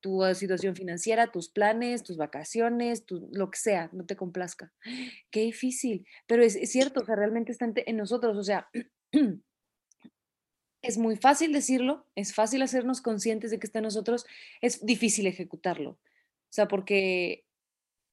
tu 0.00 0.24
eh, 0.24 0.34
situación 0.34 0.74
financiera, 0.74 1.30
tus 1.30 1.48
planes, 1.48 2.02
tus 2.02 2.16
vacaciones, 2.16 3.04
lo 3.08 3.50
que 3.50 3.58
sea, 3.58 3.88
no 3.92 4.04
te 4.04 4.16
complazca. 4.16 4.72
Qué 5.30 5.40
difícil, 5.40 6.06
pero 6.26 6.42
es, 6.42 6.54
cierto, 6.70 7.00
o 7.00 7.04
sea, 7.04 7.14
realmente 7.16 7.52
está 7.52 7.70
en, 7.74 7.96
nosotros, 7.96 8.36
o 8.36 8.42
sea, 8.42 8.68
es 10.82 10.98
muy 10.98 11.16
fácil 11.16 11.52
decirlo, 11.52 12.06
es 12.16 12.34
fácil 12.34 12.62
hacernos 12.62 13.00
conscientes 13.00 13.50
de 13.50 13.60
que 13.60 13.66
está 13.66 13.78
en 13.78 13.84
nosotros, 13.84 14.26
es 14.60 14.84
difícil 14.84 15.26
ejecutarlo. 15.26 15.90
O 15.90 16.52
sea, 16.56 16.66
porque, 16.68 17.44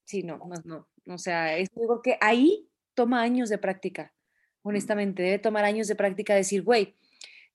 sí, 0.06 0.24
no, 0.24 0.38
no, 0.38 0.62
no, 1.06 1.14
o 1.14 1.18
sea, 1.18 1.58
es 1.58 1.70
algo 1.76 2.02
que 2.02 2.18
ahí 2.22 2.70
toma 2.94 3.22
años 3.22 3.50
de 3.50 3.58
práctica 3.58 4.13
honestamente. 4.64 5.24
Debe 5.24 5.40
tomar 5.40 5.66
años 5.66 5.88
de 5.88 5.96
práctica 5.96 6.34
decir, 6.34 6.64
güey, 6.64 6.96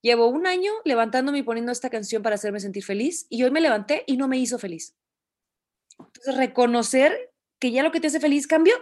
llevo 0.00 0.28
un 0.28 0.46
año 0.46 0.72
levantándome 0.84 1.38
y 1.38 1.42
poniendo 1.42 1.72
esta 1.72 1.90
canción 1.90 2.22
para 2.22 2.36
hacerme 2.36 2.60
sentir 2.60 2.84
feliz 2.84 3.26
y 3.28 3.42
hoy 3.42 3.50
me 3.50 3.60
levanté 3.60 4.04
y 4.06 4.16
no 4.16 4.28
me 4.28 4.38
hizo 4.38 4.58
feliz. 4.58 4.94
Entonces, 5.98 6.36
reconocer 6.36 7.32
que 7.58 7.72
ya 7.72 7.82
lo 7.82 7.90
que 7.90 8.00
te 8.00 8.06
hace 8.06 8.20
feliz 8.20 8.46
cambió 8.46 8.74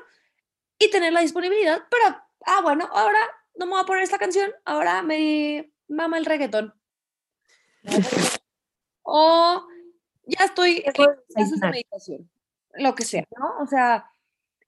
y 0.79 0.91
tener 0.91 1.13
la 1.13 1.21
disponibilidad 1.21 1.83
para, 1.89 2.29
ah, 2.45 2.61
bueno, 2.63 2.89
ahora 2.93 3.19
no 3.57 3.67
me 3.67 3.73
voy 3.73 3.81
a 3.81 3.87
poner 3.87 4.03
esta 4.03 4.19
canción, 4.19 4.51
ahora 4.65 5.03
me 5.03 5.73
mama 5.89 6.19
el 6.19 6.27
reggaetón. 6.27 6.75
o 9.03 9.67
ya 10.27 10.45
estoy 10.45 10.85
en 10.85 11.71
meditación, 11.71 12.31
lo 12.75 12.95
que 12.95 13.05
sea, 13.05 13.25
¿no? 13.39 13.63
O 13.63 13.67
sea, 13.67 14.11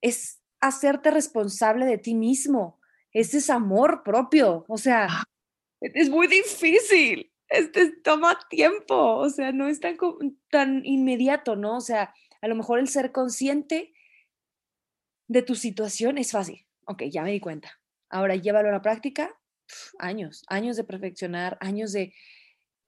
es 0.01 0.41
hacerte 0.61 1.11
responsable 1.11 1.85
de 1.85 1.99
ti 1.99 2.15
mismo, 2.15 2.78
ese 3.13 3.39
es 3.39 3.51
amor 3.51 4.03
propio, 4.05 4.65
o 4.69 4.79
sea, 4.79 5.07
ah. 5.11 5.25
es 5.81 6.11
muy 6.11 6.27
difícil, 6.27 7.33
este 7.49 7.93
toma 8.03 8.39
tiempo, 8.51 9.17
o 9.17 9.31
sea, 9.31 9.53
no 9.53 9.69
es 9.69 9.81
tan, 9.81 9.97
tan 10.51 10.85
inmediato, 10.85 11.57
¿no? 11.57 11.77
O 11.77 11.81
sea, 11.81 12.15
a 12.41 12.49
lo 12.49 12.55
mejor 12.55 12.79
el 12.79 12.89
ser 12.89 13.13
consciente 13.13 13.93
de 15.29 15.43
tu 15.43 15.55
situación 15.55 16.19
es 16.19 16.33
fácil. 16.33 16.67
Ok, 16.87 17.05
ya 17.11 17.23
me 17.23 17.33
di 17.33 17.41
cuenta. 17.41 17.81
Ahora 18.11 18.37
llévalo 18.37 18.69
a 18.69 18.73
la 18.73 18.83
práctica, 18.83 19.39
años, 19.99 20.45
años 20.49 20.77
de 20.77 20.85
perfeccionar, 20.85 21.59
años 21.61 21.93
de 21.93 22.15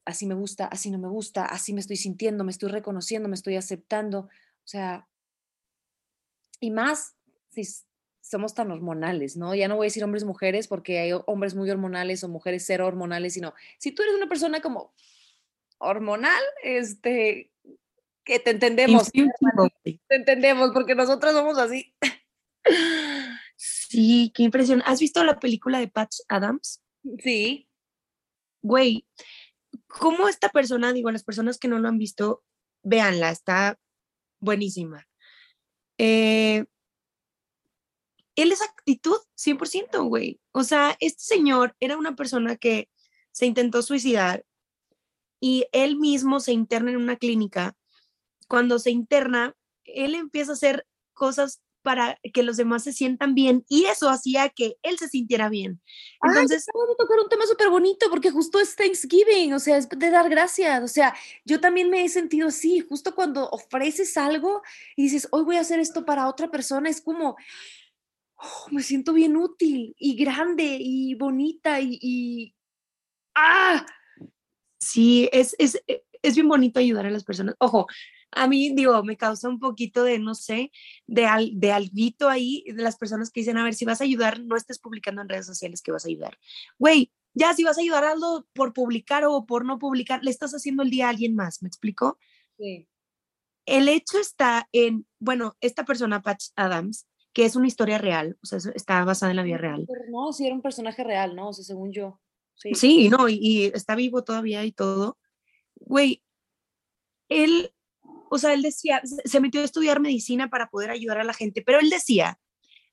así 0.07 0.27
me 0.27 0.35
gusta, 0.35 0.67
así 0.67 0.91
no 0.91 0.99
me 0.99 1.09
gusta, 1.09 1.45
así 1.45 1.73
me 1.73 1.81
estoy 1.81 1.97
sintiendo, 1.97 2.45
me 2.45 2.51
estoy 2.51 2.71
reconociendo, 2.71 3.29
me 3.29 3.35
estoy 3.35 3.57
aceptando. 3.57 4.21
O 4.21 4.67
sea, 4.67 5.07
y 6.59 6.71
más 6.71 7.15
si 7.51 7.63
somos 8.21 8.55
tan 8.55 8.71
hormonales, 8.71 9.37
¿no? 9.37 9.55
Ya 9.55 9.69
no 9.69 9.77
voy 9.77 9.87
a 9.87 9.89
decir 9.89 10.05
hombres, 10.05 10.25
mujeres, 10.25 10.69
porque 10.69 10.99
hay 10.99 11.13
hombres 11.27 11.55
muy 11.55 11.71
hormonales 11.71 12.23
o 12.25 12.29
mujeres 12.29 12.65
cero 12.67 12.87
hormonales, 12.87 13.35
sino 13.35 13.55
si 13.79 13.93
tú 13.93 14.03
eres 14.03 14.15
una 14.15 14.29
persona 14.29 14.61
como 14.61 14.93
hormonal, 15.79 16.43
este, 16.63 17.51
que 18.25 18.39
te 18.39 18.51
entendemos. 18.51 19.11
te 19.11 20.15
entendemos, 20.15 20.71
porque 20.73 20.95
nosotros 20.95 21.33
somos 21.33 21.59
así. 21.59 21.95
Sí, 23.57 24.33
qué 24.35 24.45
impresión. 24.45 24.83
¿Has 24.87 25.01
visto 25.01 25.23
la 25.25 25.39
película 25.39 25.81
de 25.81 25.89
Patch 25.89 26.19
Adams? 26.29 26.83
Sí. 27.19 27.69
Güey, 28.63 29.07
¿cómo 29.87 30.29
esta 30.29 30.49
persona, 30.49 30.93
digo, 30.93 31.11
las 31.11 31.25
personas 31.25 31.59
que 31.59 31.69
no 31.69 31.79
lo 31.79 31.89
han 31.89 31.99
visto, 31.99 32.45
véanla, 32.83 33.31
está 33.31 33.79
buenísima. 34.39 35.07
Eh, 35.99 36.65
él 38.37 38.53
es 38.53 38.63
actitud 38.63 39.19
100%, 39.37 40.09
güey. 40.09 40.41
O 40.53 40.65
sea, 40.65 40.97
este 41.01 41.23
señor 41.23 41.75
era 41.81 41.97
una 41.97 42.17
persona 42.17 42.57
que 42.57 42.89
se 43.33 43.47
intentó 43.47 43.83
suicidar 43.83 44.45
y 45.41 45.67
él 45.73 45.97
mismo 45.97 46.41
se 46.41 46.53
interna 46.53 46.91
en 46.91 46.99
una 46.99 47.17
clínica. 47.17 47.77
Cuando 48.49 48.79
se 48.79 48.91
interna, 48.91 49.55
él 49.85 50.15
empieza 50.15 50.53
a 50.53 50.55
hacer 50.55 50.87
cosas 51.15 51.61
para 51.83 52.19
que 52.35 52.43
los 52.43 52.57
demás 52.57 52.85
se 52.85 52.93
sientan 52.93 53.35
bien 53.35 53.65
y 53.69 53.85
eso 53.87 54.11
hacía 54.11 54.49
que 54.51 54.77
él 54.83 54.99
se 54.99 55.09
sintiera 55.09 55.49
bien. 55.49 55.81
Entonces, 56.23 56.67
vamos 56.75 56.95
a 56.95 57.03
tocar 57.03 57.19
un 57.19 57.29
tema 57.29 57.47
súper 57.47 57.71
bonito 57.71 58.07
porque 58.11 58.31
justo 58.31 58.61
es 58.61 58.77
Thanksgiving, 58.77 59.55
o 59.55 59.59
sea, 59.59 59.79
es 59.79 59.89
de 59.89 60.11
dar 60.11 60.29
gracias, 60.29 60.83
o 60.83 60.89
sea, 60.89 61.15
yo 61.45 61.61
también 61.61 61.91
me 61.91 62.05
he 62.05 62.09
sentido 62.09 62.49
así, 62.49 62.81
justo 62.81 63.15
cuando 63.15 63.49
ofreces 63.49 64.17
algo 64.17 64.63
y 64.97 65.05
dices, 65.05 65.29
hoy 65.31 65.45
voy 65.45 65.57
a 65.57 65.61
hacer 65.61 65.81
esto 65.81 66.05
para 66.05 66.29
otra 66.29 66.51
persona, 66.51 66.91
es 66.91 67.01
como, 67.01 67.37
Oh, 68.43 68.69
me 68.71 68.83
siento 68.83 69.13
bien 69.13 69.37
útil 69.37 69.95
y 69.99 70.17
grande 70.17 70.79
y 70.81 71.15
bonita 71.15 71.79
y, 71.81 72.55
¡ah! 73.35 73.85
Sí, 74.79 75.29
es, 75.31 75.55
es, 75.59 75.83
e, 75.87 76.05
es 76.23 76.35
bien 76.35 76.49
bonito 76.49 76.81
ayudar 76.81 77.05
a 77.05 77.11
las 77.11 77.25
personas. 77.25 77.55
Ojo, 77.59 77.87
a 78.31 78.47
mí, 78.47 78.73
digo, 78.75 79.03
me 79.05 79.19
causa 79.19 79.49
un 79.49 79.59
poquito 79.59 80.05
de, 80.05 80.19
no 80.19 80.35
sé, 80.35 80.73
de, 81.07 81.27
al, 81.27 81.51
de 81.59 81.73
alguito 81.73 82.31
ahí, 82.31 82.65
de 82.67 82.83
las 82.83 82.97
personas 82.97 83.31
que 83.31 83.41
dicen, 83.41 83.59
a 83.59 83.65
ver, 83.65 83.75
si 83.75 83.85
vas 83.85 84.01
a 84.01 84.05
ayudar, 84.05 84.41
no 84.41 84.57
estés 84.57 84.79
publicando 84.79 85.21
en 85.21 85.29
redes 85.29 85.47
sociales 85.47 85.83
que 85.83 85.93
vas 85.93 86.07
a 86.07 86.09
ayudar. 86.09 86.39
Güey, 86.79 87.13
ya 87.35 87.53
si 87.55 87.65
vas 87.65 87.77
a 87.77 87.83
ayudar 87.83 88.05
algo 88.05 88.47
por 88.55 88.73
publicar 88.73 89.25
o 89.27 89.45
por 89.45 89.67
no 89.67 89.79
publicar, 89.79 90.23
le 90.25 90.31
estás 90.31 90.53
haciendo 90.53 90.83
el 90.83 90.91
día 90.91 91.07
a 91.07 91.11
alguien 91.11 91.35
más, 91.35 91.63
¿me 91.63 91.69
explico? 91.69 92.19
Sí. 92.59 92.89
El 93.67 93.89
hecho 93.89 94.19
está 94.19 94.67
en, 94.73 95.07
bueno, 95.19 95.57
esta 95.61 95.85
persona, 95.85 96.23
Patch 96.23 96.47
Adams, 96.57 97.07
que 97.33 97.45
es 97.45 97.57
una 97.57 97.67
historia 97.67 97.99
real, 97.99 98.37
o 98.43 98.47
sea, 98.47 98.59
está 98.75 99.05
basada 99.05 99.31
en 99.31 99.37
la 99.37 99.43
vida 99.43 99.59
real. 99.59 99.87
no, 100.11 100.33
sí 100.33 100.47
era 100.47 100.55
un 100.55 100.63
personaje 100.63 101.05
real, 101.05 101.37
¿no? 101.37 101.49
O 101.49 101.53
sea, 101.53 101.65
según 101.65 101.93
yo. 101.93 102.21
Sí, 102.55 102.75
sí 102.75 103.09
no, 103.09 103.29
y, 103.29 103.71
está 103.75 103.95
vivo 103.95 104.23
todavía 104.25 104.65
y 104.65 104.73
todo. 104.73 105.19
Güey, 105.77 106.23
él, 107.29 107.73
o 108.29 108.39
sea, 108.39 108.53
él 108.53 108.63
decía, 108.63 109.01
se 109.05 109.41
metió 109.41 109.61
a 109.61 109.65
estudiar 109.65 110.01
medicina 110.01 110.51
para 110.51 110.69
poder 110.69 110.91
ayudar 110.91 111.19
a 111.19 111.25
la 111.25 111.33
gente, 111.33 111.63
pero 111.63 111.79
él 111.79 111.89
decía, 111.89 112.39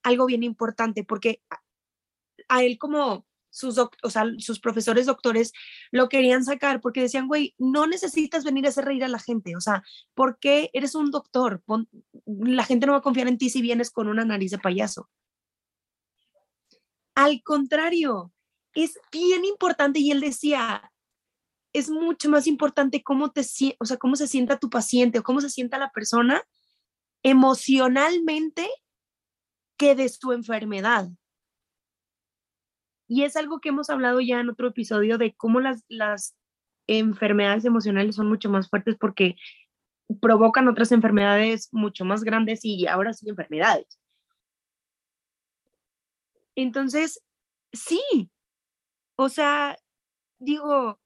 algo 0.04 0.26
bien 0.26 0.44
importante, 0.44 1.04
porque 1.04 1.42
a, 1.50 1.62
a 2.48 2.64
él 2.64 2.78
como 2.78 3.26
sus, 3.58 3.78
o 3.78 4.10
sea, 4.10 4.26
sus 4.38 4.60
profesores 4.60 5.08
doctores 5.08 5.52
lo 5.92 6.10
querían 6.10 6.44
sacar 6.44 6.80
porque 6.80 7.02
decían, 7.02 7.28
güey, 7.28 7.56
no 7.58 7.88
necesitas 7.88 8.44
venir 8.44 8.66
a 8.66 8.70
hacer 8.70 8.86
reír 8.86 9.04
a 9.04 9.08
la 9.08 9.20
gente, 9.20 9.56
o 9.56 9.62
sea, 9.62 9.84
¿por 10.14 10.38
qué 10.40 10.70
eres 10.74 10.96
un 10.96 11.12
doctor? 11.12 11.64
La 12.26 12.64
gente 12.66 12.86
no 12.86 12.94
va 12.94 13.00
a 13.00 13.02
confiar 13.04 13.28
en 13.28 13.38
ti 13.38 13.50
si 13.50 13.62
vienes 13.62 13.90
con 13.90 14.08
una 14.08 14.26
nariz 14.26 14.52
de 14.52 14.60
payaso. 14.60 15.10
Al 17.16 17.42
contrario, 17.42 18.32
es 18.74 19.00
bien 19.12 19.44
importante 19.44 20.00
y 20.00 20.12
él 20.12 20.22
decía, 20.22 20.92
es 21.74 21.90
mucho 21.90 22.30
más 22.30 22.46
importante 22.46 23.02
cómo 23.02 23.32
te 23.32 23.42
o 23.80 23.86
sea, 23.86 23.98
cómo 23.98 24.16
se 24.16 24.28
sienta 24.28 24.60
tu 24.60 24.70
paciente 24.70 25.20
o 25.20 25.24
cómo 25.24 25.42
se 25.42 25.50
sienta 25.50 25.80
la 25.80 25.92
persona 25.92 26.44
emocionalmente 27.24 28.70
que 29.78 29.96
de 29.96 30.10
su 30.10 30.32
enfermedad. 30.32 31.10
Y 33.08 33.24
es 33.24 33.36
algo 33.36 33.60
que 33.60 33.70
hemos 33.70 33.90
hablado 33.90 34.20
ya 34.20 34.40
en 34.40 34.50
otro 34.50 34.68
episodio 34.68 35.18
de 35.18 35.34
cómo 35.34 35.60
las, 35.60 35.84
las 35.88 36.36
enfermedades 36.88 37.66
emocionales 37.66 38.16
son 38.16 38.28
mucho 38.28 38.50
más 38.50 38.70
fuertes 38.70 38.96
porque 39.00 39.36
provocan 40.22 40.68
otras 40.68 40.92
enfermedades 40.92 41.70
mucho 41.72 42.06
más 42.06 42.24
grandes 42.24 42.64
y 42.64 42.88
ahora 42.88 43.14
sí 43.14 43.30
enfermedades. 43.30 44.00
Entonces, 46.56 47.22
sí, 47.72 48.32
o 49.16 49.30
sea, 49.30 49.78
digo, 50.40 51.00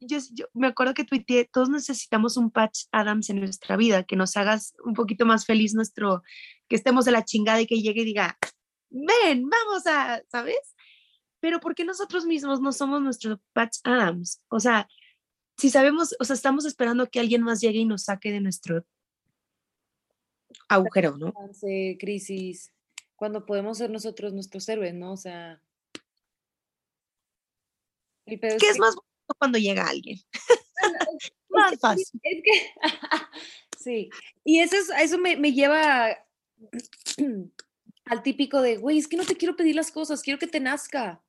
yo, 0.00 0.18
me 0.54 0.66
acuerdo 0.66 0.94
que 0.94 1.04
tuiteé, 1.04 1.48
todos 1.50 1.70
necesitamos 1.70 2.36
un 2.36 2.50
patch 2.50 2.84
Adams 2.92 3.30
en 3.30 3.40
nuestra 3.40 3.76
vida, 3.76 4.04
que 4.04 4.16
nos 4.16 4.36
hagas 4.36 4.74
un 4.84 4.94
poquito 4.94 5.24
más 5.24 5.46
feliz 5.46 5.74
nuestro, 5.74 6.22
que 6.68 6.76
estemos 6.76 7.04
de 7.04 7.12
la 7.12 7.24
chingada 7.24 7.60
y 7.60 7.66
que 7.66 7.80
llegue 7.80 8.02
y 8.02 8.06
diga, 8.06 8.38
ven, 8.90 9.48
vamos 9.48 9.86
a, 9.86 10.22
¿sabes? 10.28 10.75
Pero 11.46 11.60
¿por 11.60 11.76
qué 11.76 11.84
nosotros 11.84 12.26
mismos 12.26 12.60
no 12.60 12.72
somos 12.72 13.00
nuestro 13.00 13.40
patch 13.52 13.78
Adams? 13.84 14.42
O 14.48 14.58
sea, 14.58 14.88
si 15.56 15.70
sabemos, 15.70 16.16
o 16.18 16.24
sea, 16.24 16.34
estamos 16.34 16.64
esperando 16.64 17.08
que 17.08 17.20
alguien 17.20 17.42
más 17.42 17.60
llegue 17.60 17.78
y 17.78 17.84
nos 17.84 18.02
saque 18.02 18.32
de 18.32 18.40
nuestro 18.40 18.84
agujero, 20.68 21.16
¿no? 21.16 21.32
Crisis, 22.00 22.72
cuando 23.14 23.46
podemos 23.46 23.78
ser 23.78 23.90
nosotros 23.90 24.32
nuestros 24.32 24.68
héroes, 24.68 24.92
¿no? 24.94 25.12
O 25.12 25.16
sea. 25.16 25.62
El 28.24 28.40
pedo 28.40 28.56
¿Qué 28.58 28.66
es 28.66 28.72
que- 28.72 28.80
más 28.80 28.96
bonito 28.96 29.34
cuando 29.38 29.58
llega 29.58 29.88
alguien? 29.88 30.18
es 31.20 31.32
más 31.48 31.70
que 31.70 31.78
fácil. 31.78 32.20
Es 32.24 32.42
que, 32.42 32.72
sí, 33.78 34.10
y 34.42 34.58
eso, 34.58 34.74
es, 34.74 34.90
eso 35.00 35.16
me, 35.16 35.36
me 35.36 35.52
lleva 35.52 36.08
al 38.06 38.22
típico 38.24 38.60
de, 38.62 38.78
güey, 38.78 38.98
es 38.98 39.06
que 39.06 39.16
no 39.16 39.24
te 39.24 39.36
quiero 39.36 39.54
pedir 39.54 39.76
las 39.76 39.92
cosas, 39.92 40.22
quiero 40.22 40.40
que 40.40 40.48
te 40.48 40.58
nazca. 40.58 41.22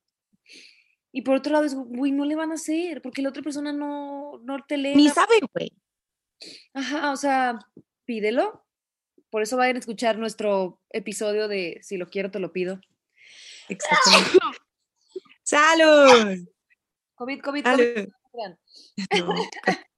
Y 1.12 1.22
por 1.22 1.36
otro 1.36 1.52
lado 1.52 1.64
es, 1.64 1.74
güey, 1.74 2.12
no 2.12 2.24
le 2.24 2.36
van 2.36 2.50
a 2.50 2.54
hacer, 2.54 3.00
porque 3.02 3.22
la 3.22 3.30
otra 3.30 3.42
persona 3.42 3.72
no, 3.72 4.38
no 4.44 4.64
te 4.66 4.76
lee. 4.76 4.94
Ni 4.94 5.08
sabe, 5.08 5.40
güey. 5.54 5.72
Ajá, 6.74 7.12
o 7.12 7.16
sea, 7.16 7.58
pídelo. 8.04 8.64
Por 9.30 9.42
eso 9.42 9.56
vayan 9.56 9.76
a 9.76 9.80
escuchar 9.80 10.18
nuestro 10.18 10.80
episodio 10.90 11.48
de 11.48 11.80
Si 11.82 11.96
lo 11.96 12.08
quiero, 12.08 12.30
te 12.30 12.38
lo 12.38 12.52
pido. 12.52 12.80
Exactamente. 13.68 14.38
¡Salud! 15.42 16.46
COVID, 17.14 17.40
COVID, 17.40 17.64
COVID. 17.64 18.08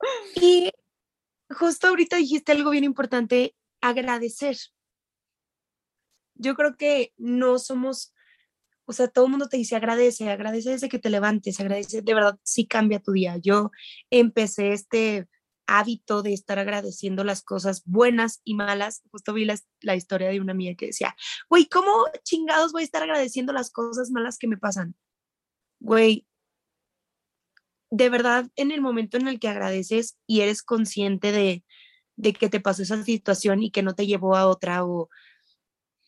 Y 0.36 0.70
justo 1.50 1.88
ahorita 1.88 2.16
dijiste 2.16 2.52
algo 2.52 2.70
bien 2.70 2.84
importante, 2.84 3.56
agradecer. 3.80 4.56
Yo 6.34 6.54
creo 6.54 6.76
que 6.76 7.12
no 7.16 7.58
somos, 7.58 8.14
o 8.88 8.92
sea, 8.94 9.06
todo 9.06 9.26
el 9.26 9.30
mundo 9.32 9.50
te 9.50 9.58
dice 9.58 9.76
agradece, 9.76 10.30
agradece 10.30 10.70
desde 10.70 10.88
que 10.88 10.98
te 10.98 11.10
levantes, 11.10 11.60
agradece, 11.60 12.00
de 12.00 12.14
verdad, 12.14 12.38
sí 12.42 12.66
cambia 12.66 13.00
tu 13.00 13.12
día. 13.12 13.36
Yo 13.36 13.70
empecé 14.08 14.72
este 14.72 15.28
hábito 15.66 16.22
de 16.22 16.32
estar 16.32 16.58
agradeciendo 16.58 17.22
las 17.22 17.42
cosas 17.42 17.82
buenas 17.84 18.40
y 18.44 18.54
malas. 18.54 19.02
Justo 19.10 19.34
vi 19.34 19.44
la, 19.44 19.58
la 19.82 19.94
historia 19.94 20.30
de 20.30 20.40
una 20.40 20.52
amiga 20.52 20.74
que 20.74 20.86
decía, 20.86 21.14
güey, 21.50 21.66
¿cómo 21.66 21.92
chingados 22.24 22.72
voy 22.72 22.80
a 22.80 22.84
estar 22.86 23.02
agradeciendo 23.02 23.52
las 23.52 23.70
cosas 23.70 24.10
malas 24.10 24.38
que 24.38 24.48
me 24.48 24.56
pasan? 24.56 24.96
Güey, 25.80 26.26
de 27.90 28.08
verdad, 28.08 28.50
en 28.56 28.70
el 28.70 28.80
momento 28.80 29.18
en 29.18 29.28
el 29.28 29.38
que 29.38 29.48
agradeces 29.48 30.16
y 30.26 30.40
eres 30.40 30.62
consciente 30.62 31.30
de, 31.30 31.62
de 32.16 32.32
que 32.32 32.48
te 32.48 32.60
pasó 32.60 32.84
esa 32.84 33.04
situación 33.04 33.62
y 33.62 33.70
que 33.70 33.82
no 33.82 33.94
te 33.94 34.06
llevó 34.06 34.34
a 34.34 34.46
otra 34.46 34.82
o 34.86 35.10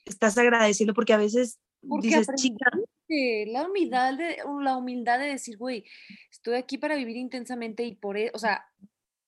estás 0.06 0.38
agradeciendo 0.38 0.94
porque 0.94 1.12
a 1.12 1.18
veces 1.18 1.58
Porque 1.88 2.08
dices, 2.08 2.28
chica, 2.36 2.70
la 3.08 3.66
humildad 3.66 4.14
de, 4.14 4.38
la 4.62 4.76
humildad 4.76 5.18
de 5.18 5.26
decir, 5.26 5.56
güey, 5.56 5.84
estoy 6.30 6.54
aquí 6.54 6.78
para 6.78 6.96
vivir 6.96 7.16
intensamente 7.16 7.84
y 7.84 7.94
por 7.94 8.16
eso, 8.16 8.32
o 8.34 8.38
sea, 8.38 8.66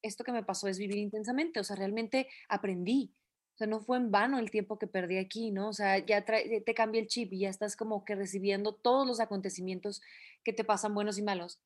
esto 0.02 0.24
que 0.24 0.32
me 0.32 0.44
pasó 0.44 0.68
es 0.68 0.78
vivir 0.78 0.98
intensamente, 0.98 1.60
o 1.60 1.64
sea, 1.64 1.76
realmente 1.76 2.28
aprendí. 2.48 3.14
O 3.54 3.58
sea, 3.58 3.66
no 3.66 3.80
fue 3.80 3.98
en 3.98 4.10
vano 4.10 4.38
el 4.38 4.50
tiempo 4.50 4.78
que 4.78 4.86
perdí 4.86 5.18
aquí, 5.18 5.50
¿no? 5.50 5.68
O 5.68 5.72
sea, 5.72 5.98
ya 5.98 6.24
te 6.24 6.74
cambia 6.74 7.00
el 7.00 7.06
chip 7.06 7.32
y 7.32 7.40
ya 7.40 7.50
estás 7.50 7.76
como 7.76 8.04
que 8.04 8.14
recibiendo 8.14 8.74
todos 8.74 9.06
los 9.06 9.20
acontecimientos 9.20 10.00
que 10.42 10.52
te 10.52 10.64
pasan 10.64 10.94
buenos 10.94 11.18
y 11.18 11.22
malos 11.22 11.60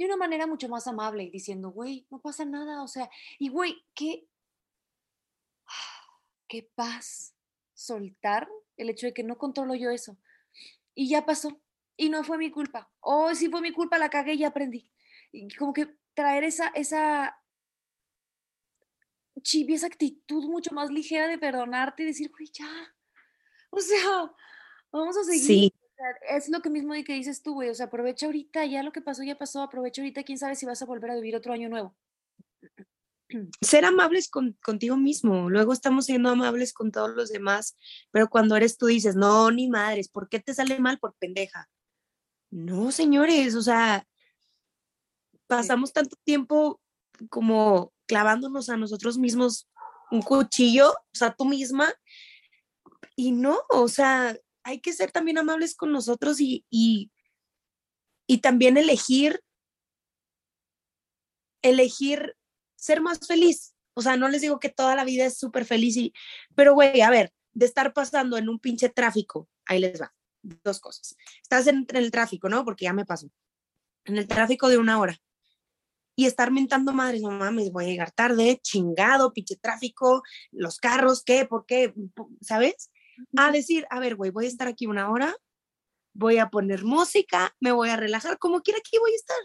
de 0.00 0.06
una 0.06 0.16
manera 0.16 0.46
mucho 0.46 0.66
más 0.70 0.86
amable 0.86 1.24
y 1.24 1.30
diciendo, 1.30 1.70
güey, 1.72 2.06
no 2.10 2.20
pasa 2.20 2.46
nada, 2.46 2.82
o 2.82 2.88
sea, 2.88 3.10
y 3.38 3.50
güey, 3.50 3.84
qué, 3.94 4.26
qué 6.48 6.70
paz 6.74 7.34
soltar 7.74 8.48
el 8.78 8.88
hecho 8.88 9.06
de 9.06 9.12
que 9.12 9.24
no 9.24 9.36
controlo 9.36 9.74
yo 9.74 9.90
eso 9.90 10.16
y 11.00 11.08
ya 11.08 11.24
pasó. 11.24 11.58
Y 11.96 12.10
no 12.10 12.22
fue 12.24 12.36
mi 12.36 12.50
culpa. 12.50 12.92
O 13.00 13.34
si 13.34 13.48
fue 13.48 13.62
mi 13.62 13.72
culpa, 13.72 13.96
la 13.96 14.10
cagué 14.10 14.34
y 14.34 14.38
ya 14.40 14.48
aprendí. 14.48 14.86
Y 15.32 15.48
como 15.56 15.72
que 15.72 15.96
traer 16.12 16.44
esa, 16.44 16.68
esa 16.74 17.34
chibi, 19.42 19.72
esa 19.72 19.86
actitud 19.86 20.44
mucho 20.44 20.74
más 20.74 20.90
ligera 20.90 21.26
de 21.26 21.38
perdonarte 21.38 22.02
y 22.02 22.06
decir, 22.06 22.30
güey, 22.30 22.50
ya. 22.52 22.94
O 23.70 23.80
sea, 23.80 24.30
vamos 24.92 25.16
a 25.16 25.24
seguir. 25.24 25.42
sí, 25.42 25.72
O 25.74 25.94
sea, 25.96 26.36
Es 26.36 26.50
lo 26.50 26.60
que 26.60 26.68
mismo 26.68 26.92
de 26.92 27.02
que 27.02 27.14
dices 27.14 27.42
tú, 27.42 27.54
güey. 27.54 27.70
O 27.70 27.74
sea, 27.74 27.86
aprovecha 27.86 28.26
ahorita, 28.26 28.66
ya 28.66 28.82
lo 28.82 28.92
que 28.92 29.00
pasó, 29.00 29.22
ya 29.22 29.38
pasó. 29.38 29.62
Aprovecha 29.62 30.02
ahorita, 30.02 30.22
quién 30.22 30.36
sabe 30.36 30.54
si 30.54 30.66
vas 30.66 30.82
a 30.82 30.86
volver 30.86 31.12
a 31.12 31.14
vivir 31.14 31.34
otro 31.34 31.54
año 31.54 31.70
nuevo. 31.70 31.96
Ser 33.60 33.84
amables 33.84 34.28
con, 34.28 34.52
contigo 34.62 34.96
mismo. 34.96 35.50
Luego 35.50 35.72
estamos 35.72 36.06
siendo 36.06 36.30
amables 36.30 36.72
con 36.72 36.90
todos 36.92 37.10
los 37.14 37.30
demás, 37.30 37.76
pero 38.10 38.28
cuando 38.28 38.56
eres 38.56 38.76
tú 38.76 38.86
dices, 38.86 39.16
no, 39.16 39.50
ni 39.50 39.68
madres, 39.68 40.08
¿por 40.08 40.28
qué 40.28 40.40
te 40.40 40.54
sale 40.54 40.78
mal 40.78 40.98
por 40.98 41.14
pendeja? 41.14 41.68
No, 42.50 42.90
señores, 42.90 43.54
o 43.54 43.62
sea, 43.62 44.06
pasamos 45.46 45.92
tanto 45.92 46.16
tiempo 46.24 46.80
como 47.28 47.92
clavándonos 48.06 48.68
a 48.68 48.76
nosotros 48.76 49.18
mismos 49.18 49.68
un 50.10 50.22
cuchillo, 50.22 50.90
o 50.90 51.14
sea, 51.14 51.32
tú 51.32 51.44
misma, 51.44 51.92
y 53.14 53.32
no, 53.32 53.60
o 53.68 53.86
sea, 53.88 54.36
hay 54.64 54.80
que 54.80 54.92
ser 54.92 55.12
también 55.12 55.38
amables 55.38 55.76
con 55.76 55.92
nosotros 55.92 56.40
y, 56.40 56.64
y, 56.70 57.10
y 58.26 58.38
también 58.38 58.76
elegir, 58.76 59.40
elegir 61.62 62.36
ser 62.80 63.00
más 63.00 63.20
feliz. 63.26 63.74
O 63.94 64.02
sea, 64.02 64.16
no 64.16 64.28
les 64.28 64.40
digo 64.40 64.58
que 64.58 64.70
toda 64.70 64.96
la 64.96 65.04
vida 65.04 65.26
es 65.26 65.38
súper 65.38 65.64
feliz, 65.64 65.96
y, 65.96 66.12
pero 66.54 66.74
güey, 66.74 67.00
a 67.02 67.10
ver, 67.10 67.32
de 67.52 67.66
estar 67.66 67.92
pasando 67.92 68.38
en 68.38 68.48
un 68.48 68.58
pinche 68.58 68.88
tráfico, 68.88 69.48
ahí 69.66 69.80
les 69.80 70.00
va, 70.00 70.14
dos 70.42 70.80
cosas. 70.80 71.16
Estás 71.42 71.66
en, 71.66 71.86
en 71.88 71.96
el 71.96 72.10
tráfico, 72.10 72.48
¿no? 72.48 72.64
Porque 72.64 72.84
ya 72.84 72.92
me 72.92 73.04
pasó. 73.04 73.30
En 74.04 74.16
el 74.16 74.26
tráfico 74.26 74.68
de 74.68 74.78
una 74.78 74.98
hora. 74.98 75.18
Y 76.16 76.26
estar 76.26 76.50
mentando 76.50 76.92
madres, 76.92 77.22
no 77.22 77.30
mames, 77.30 77.70
voy 77.72 77.84
a 77.84 77.88
llegar 77.88 78.12
tarde, 78.12 78.60
chingado, 78.62 79.32
pinche 79.32 79.56
tráfico, 79.56 80.22
los 80.50 80.78
carros, 80.78 81.22
¿qué? 81.24 81.46
¿Por 81.46 81.66
qué? 81.66 81.94
¿Sabes? 82.40 82.90
A 83.36 83.50
decir, 83.50 83.86
a 83.90 84.00
ver, 84.00 84.16
güey, 84.16 84.30
voy 84.30 84.46
a 84.46 84.48
estar 84.48 84.68
aquí 84.68 84.86
una 84.86 85.10
hora, 85.10 85.34
voy 86.14 86.38
a 86.38 86.48
poner 86.48 86.84
música, 86.84 87.54
me 87.60 87.72
voy 87.72 87.90
a 87.90 87.96
relajar, 87.96 88.38
como 88.38 88.60
quiera 88.60 88.78
aquí 88.78 88.98
voy 88.98 89.12
a 89.12 89.16
estar. 89.16 89.38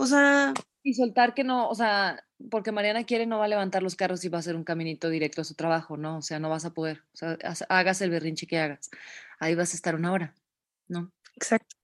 O 0.00 0.06
sea, 0.06 0.54
Y 0.82 0.94
soltar 0.94 1.34
que 1.34 1.44
no, 1.44 1.68
o 1.68 1.74
sea, 1.74 2.24
porque 2.50 2.72
Mariana 2.72 3.04
quiere, 3.04 3.26
no 3.26 3.38
va 3.38 3.44
a 3.44 3.48
levantar 3.48 3.82
los 3.82 3.96
carros 3.96 4.24
y 4.24 4.28
va 4.30 4.38
a 4.38 4.40
hacer 4.40 4.56
un 4.56 4.64
caminito 4.64 5.10
directo 5.10 5.42
a 5.42 5.44
su 5.44 5.54
trabajo, 5.54 5.96
¿no? 5.98 6.16
O 6.18 6.22
sea, 6.22 6.38
no 6.38 6.48
vas 6.48 6.64
a 6.64 6.72
poder. 6.72 7.02
O 7.12 7.16
sea, 7.16 7.36
hagas 7.68 8.00
el 8.00 8.10
berrinche 8.10 8.46
que 8.46 8.58
hagas. 8.58 8.88
Ahí 9.38 9.54
vas 9.54 9.72
a 9.72 9.76
estar 9.76 9.94
una 9.94 10.12
hora, 10.12 10.34
¿no? 10.88 11.12
exacto. 11.36 11.76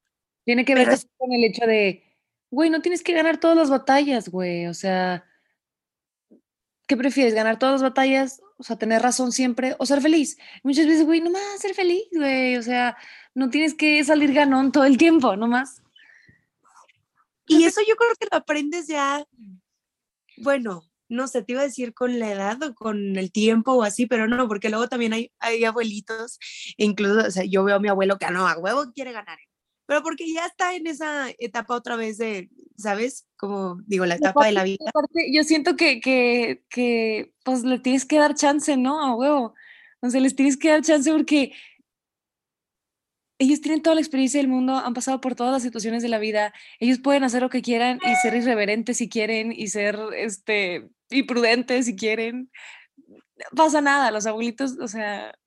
Tiene 0.45 0.65
que 0.65 0.73
ver 0.75 0.89
es- 0.89 1.07
con 1.17 1.31
el 1.31 1.43
hecho 1.43 1.65
de, 1.67 2.03
güey, 2.49 2.69
no 2.69 2.81
tienes 2.81 3.03
que 3.03 3.13
ganar 3.13 3.37
todas 3.39 3.55
las 3.57 3.69
batallas, 3.69 4.29
güey. 4.29 4.65
O 4.67 4.73
sea, 4.73 5.23
¿qué 6.87 6.97
prefieres? 6.97 7.33
¿Ganar 7.33 7.59
todas 7.59 7.73
las 7.73 7.83
batallas? 7.83 8.41
O 8.57 8.63
sea, 8.63 8.77
tener 8.77 9.01
razón 9.01 9.31
siempre 9.31 9.75
o 9.77 9.85
ser 9.85 10.01
feliz. 10.01 10.37
Muchas 10.63 10.87
veces, 10.87 11.05
güey, 11.05 11.21
nomás 11.21 11.41
ser 11.59 11.73
feliz, 11.75 12.05
güey. 12.13 12.55
O 12.57 12.63
sea, 12.63 12.97
no 13.35 13.49
tienes 13.49 13.73
que 13.75 14.03
salir 14.03 14.33
ganón 14.33 14.71
todo 14.71 14.85
el 14.85 14.97
tiempo, 14.97 15.35
nomás. 15.35 15.81
Y 17.47 17.63
eso 17.63 17.81
yo 17.87 17.95
creo 17.95 18.11
que 18.19 18.27
lo 18.31 18.37
aprendes 18.37 18.87
ya, 18.87 19.25
bueno, 20.37 20.83
no 21.09 21.27
sé, 21.27 21.43
te 21.43 21.53
iba 21.53 21.61
a 21.61 21.65
decir 21.65 21.93
con 21.93 22.19
la 22.19 22.31
edad 22.31 22.61
o 22.63 22.75
con 22.75 23.15
el 23.17 23.31
tiempo 23.31 23.73
o 23.73 23.83
así, 23.83 24.05
pero 24.05 24.27
no, 24.27 24.47
porque 24.47 24.69
luego 24.69 24.87
también 24.87 25.13
hay, 25.13 25.31
hay 25.39 25.63
abuelitos, 25.63 26.39
incluso, 26.75 27.27
o 27.27 27.31
sea, 27.31 27.43
yo 27.45 27.63
veo 27.63 27.77
a 27.77 27.79
mi 27.79 27.87
abuelo 27.87 28.17
que 28.17 28.29
no, 28.29 28.47
a 28.47 28.57
huevo 28.57 28.91
quiere 28.93 29.13
ganar, 29.13 29.39
pero 29.87 30.03
porque 30.03 30.31
ya 30.31 30.45
está 30.45 30.75
en 30.75 30.85
esa 30.85 31.29
etapa 31.39 31.73
otra 31.73 31.95
vez 31.95 32.17
de, 32.17 32.49
¿sabes? 32.77 33.25
Como 33.37 33.79
digo, 33.85 34.05
la 34.05 34.15
etapa 34.15 34.45
de 34.45 34.51
la 34.51 34.63
vida. 34.63 34.91
yo 35.31 35.43
siento 35.45 35.77
que, 35.77 36.01
que, 36.01 36.65
que, 36.69 37.33
pues 37.43 37.63
le 37.63 37.79
tienes 37.79 38.05
que 38.05 38.19
dar 38.19 38.35
chance, 38.35 38.75
¿no? 38.75 39.01
A 39.01 39.15
huevo. 39.15 39.53
O 40.01 40.09
sea, 40.09 40.19
les 40.19 40.35
tienes 40.35 40.57
que 40.57 40.69
dar 40.69 40.81
chance 40.81 41.09
porque 41.09 41.53
ellos 43.39 43.61
tienen 43.61 43.81
toda 43.81 43.95
la 43.95 44.01
experiencia 44.01 44.39
del 44.39 44.47
mundo, 44.47 44.75
han 44.77 44.93
pasado 44.93 45.21
por 45.21 45.35
todas 45.35 45.53
las 45.53 45.63
situaciones 45.63 46.01
de 46.01 46.09
la 46.09 46.17
vida, 46.17 46.53
ellos 46.79 46.99
pueden 46.99 47.23
hacer 47.23 47.41
lo 47.41 47.49
que 47.49 47.61
quieran 47.61 47.99
y 48.03 48.15
ser 48.15 48.35
irreverentes 48.35 48.97
si 48.97 49.09
quieren 49.09 49.51
y 49.51 49.67
ser, 49.67 49.99
este, 50.15 50.89
imprudentes 51.09 51.85
si 51.85 51.95
quieren. 51.95 52.51
No 53.37 53.45
pasa 53.55 53.81
nada, 53.81 54.11
los 54.11 54.25
abuelitos, 54.25 54.77
o 54.79 54.87
sea, 54.87 55.37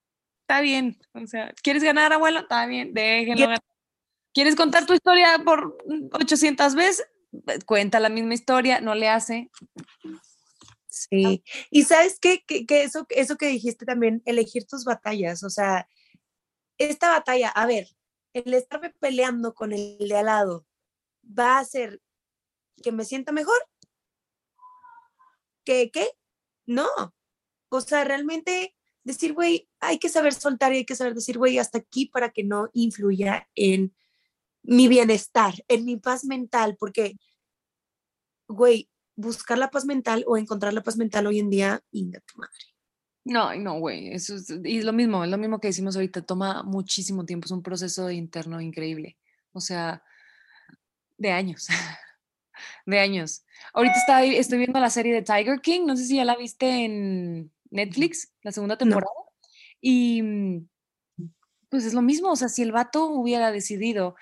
está 0.43 0.61
bien, 0.61 0.99
o 1.15 1.27
sea, 1.27 1.53
¿quieres 1.63 1.83
ganar, 1.83 2.13
abuelo? 2.13 2.41
Está 2.41 2.67
bien, 2.67 2.95
déjenlo 2.95 3.47
ganar. 3.47 3.61
¿Quieres 4.33 4.55
contar 4.55 4.87
tu 4.87 4.95
historia 4.95 5.41
por 5.45 5.77
800 6.13 6.75
veces? 6.77 7.05
Cuenta 7.67 7.99
la 7.99 8.09
misma 8.09 8.35
historia, 8.35 8.81
no 8.81 8.95
le 8.95 9.09
hace. 9.09 9.51
Sí, 10.89 11.43
y 11.71 11.85
sabes 11.85 12.19
qué, 12.21 12.45
que, 12.47 12.67
que 12.67 12.83
eso, 12.83 13.07
eso 13.11 13.37
que 13.37 13.47
dijiste 13.47 13.85
también, 13.85 14.23
elegir 14.25 14.67
tus 14.67 14.85
batallas, 14.85 15.43
o 15.43 15.51
sea, 15.51 15.89
esta 16.81 17.11
batalla, 17.11 17.51
a 17.51 17.67
ver, 17.67 17.89
el 18.33 18.55
estarme 18.55 18.91
peleando 18.99 19.55
con 19.55 19.73
el 19.73 19.99
de 19.99 20.17
al 20.17 20.27
lado 20.27 20.67
va 21.23 21.57
a 21.57 21.61
hacer 21.61 22.01
que 22.83 22.91
me 22.91 23.05
sienta 23.05 23.33
mejor. 23.33 23.59
¿Qué? 25.65 25.91
¿Qué? 25.93 26.09
No. 26.67 26.89
O 27.69 27.81
sea, 27.83 28.05
realmente 28.05 28.75
decir, 29.05 29.35
güey, 29.35 29.69
hay 29.81 29.99
que 29.99 30.09
saber 30.09 30.33
soltar 30.33 30.73
y 30.73 30.79
hay 30.79 30.87
que 30.87 30.97
saber 30.97 31.15
decir, 31.15 31.37
güey, 31.37 31.59
hasta 31.59 31.79
aquí 31.79 32.07
para 32.07 32.31
que 32.31 32.45
no 32.45 32.71
influya 32.73 33.49
en 33.55 33.95
mi 34.63 34.89
bienestar, 34.89 35.55
en 35.69 35.85
mi 35.85 35.97
paz 35.99 36.25
mental, 36.25 36.77
porque, 36.79 37.17
güey, 38.49 38.91
buscar 39.17 39.59
la 39.59 39.71
paz 39.71 39.85
mental 39.85 40.25
o 40.27 40.39
encontrar 40.39 40.73
la 40.73 40.83
paz 40.83 40.97
mental 40.97 41.27
hoy 41.27 41.41
en 41.41 41.51
día, 41.51 41.83
inga 41.91 42.21
tu 42.21 42.39
madre. 42.39 42.71
No, 43.25 43.55
no, 43.55 43.79
güey, 43.79 44.13
eso 44.13 44.35
es, 44.37 44.49
y 44.65 44.79
es 44.79 44.85
lo 44.85 44.93
mismo, 44.95 45.23
es 45.25 45.31
lo 45.31 45.37
mismo 45.37 45.61
que 45.61 45.69
decimos 45.69 45.95
ahorita, 45.95 46.23
toma 46.23 46.63
muchísimo 46.63 47.27
tiempo, 47.27 47.45
es 47.47 47.51
un 47.51 47.63
proceso 47.63 48.11
interno 48.11 48.61
increíble, 48.63 49.19
o 49.53 49.61
sea, 49.61 50.03
de 51.19 51.31
años, 51.31 51.69
de 52.87 52.99
años. 52.99 53.45
Ahorita 53.75 53.99
está, 53.99 54.25
estoy 54.25 54.59
viendo 54.59 54.81
la 54.81 54.91
serie 54.91 55.15
de 55.15 55.23
Tiger 55.23 55.61
King, 55.61 55.83
no 55.87 55.97
sé 55.97 56.07
si 56.07 56.17
ya 56.17 56.25
la 56.25 56.37
viste 56.37 56.85
en 56.85 57.53
Netflix, 57.71 58.33
la 58.43 58.53
segunda 58.53 58.79
temporada, 58.79 59.11
y 59.81 60.23
mm, 60.23 60.69
pues 61.71 61.85
es 61.85 61.95
lo 61.95 62.03
mismo, 62.03 62.33
o 62.33 62.37
sea, 62.37 62.49
si 62.49 62.63
el 62.63 62.73
vato 62.73 63.07
hubiera 63.07 63.53
decidido 63.53 64.17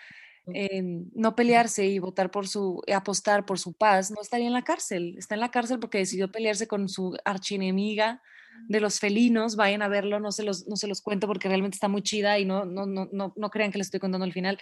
em, 0.55 1.11
no 1.15 1.37
pelearse 1.37 1.87
y 1.87 1.99
votar 2.01 2.31
por 2.31 2.49
su, 2.49 2.83
apostar 2.95 3.47
por 3.47 3.59
su 3.59 3.75
paz, 3.75 4.11
no 4.11 4.23
estaría 4.23 4.49
en 4.49 4.55
la 4.55 4.65
cárcel, 4.65 5.17
está 5.19 5.35
en 5.35 5.43
la 5.43 5.51
cárcel 5.51 5.81
porque 5.81 5.99
decidió 5.99 6.33
pelearse 6.33 6.69
con 6.69 6.89
su 6.89 7.17
archienemiga 7.25 8.23
de 8.69 8.81
los 8.81 9.01
felinos, 9.01 9.57
vayan 9.57 9.83
a 9.83 9.89
verlo, 9.89 10.21
no 10.21 10.33
se 10.33 10.43
los, 10.43 10.67
no 10.67 10.77
se 10.77 10.89
los 10.89 11.01
cuento 11.01 11.27
porque 11.27 11.49
realmente 11.49 11.77
está 11.77 11.89
muy 11.89 12.03
chida 12.03 12.39
y 12.39 12.45
no, 12.45 12.65
no, 12.65 12.87
no, 12.87 13.09
no, 13.13 13.33
no 13.37 13.51
crean 13.51 13.71
que 13.71 13.79
les 13.79 13.89
estoy 13.89 14.01
contando 14.01 14.25
al 14.25 14.33
final. 14.33 14.59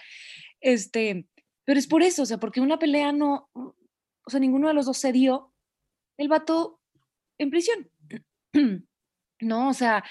Este, 0.61 1.27
pero 1.65 1.79
es 1.79 1.87
por 1.87 2.03
eso, 2.03 2.23
o 2.23 2.25
sea, 2.25 2.37
porque 2.37 2.61
una 2.61 2.79
pelea 2.79 3.11
no, 3.11 3.49
o 3.53 4.29
sea, 4.29 4.39
ninguno 4.39 4.67
de 4.67 4.73
los 4.73 4.85
dos 4.85 4.97
se 4.97 5.11
dio, 5.11 5.53
el 6.17 6.27
vato 6.27 6.79
en 7.37 7.49
prisión. 7.49 7.89
no, 9.41 9.69
o 9.69 9.73
sea, 9.73 10.03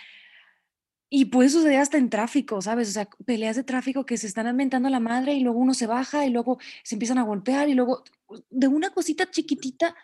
y 1.08 1.26
puede 1.26 1.48
suceder 1.48 1.78
hasta 1.78 1.98
en 1.98 2.10
tráfico, 2.10 2.60
¿sabes? 2.60 2.88
O 2.88 2.92
sea, 2.92 3.08
peleas 3.24 3.56
de 3.56 3.64
tráfico 3.64 4.04
que 4.04 4.16
se 4.16 4.26
están 4.26 4.46
aumentando 4.46 4.88
la 4.90 5.00
madre 5.00 5.34
y 5.34 5.40
luego 5.40 5.58
uno 5.58 5.72
se 5.72 5.86
baja 5.86 6.26
y 6.26 6.30
luego 6.30 6.58
se 6.82 6.96
empiezan 6.96 7.18
a 7.18 7.22
golpear 7.22 7.68
y 7.68 7.74
luego 7.74 8.04
de 8.50 8.68
una 8.68 8.90
cosita 8.90 9.30
chiquitita 9.30 9.94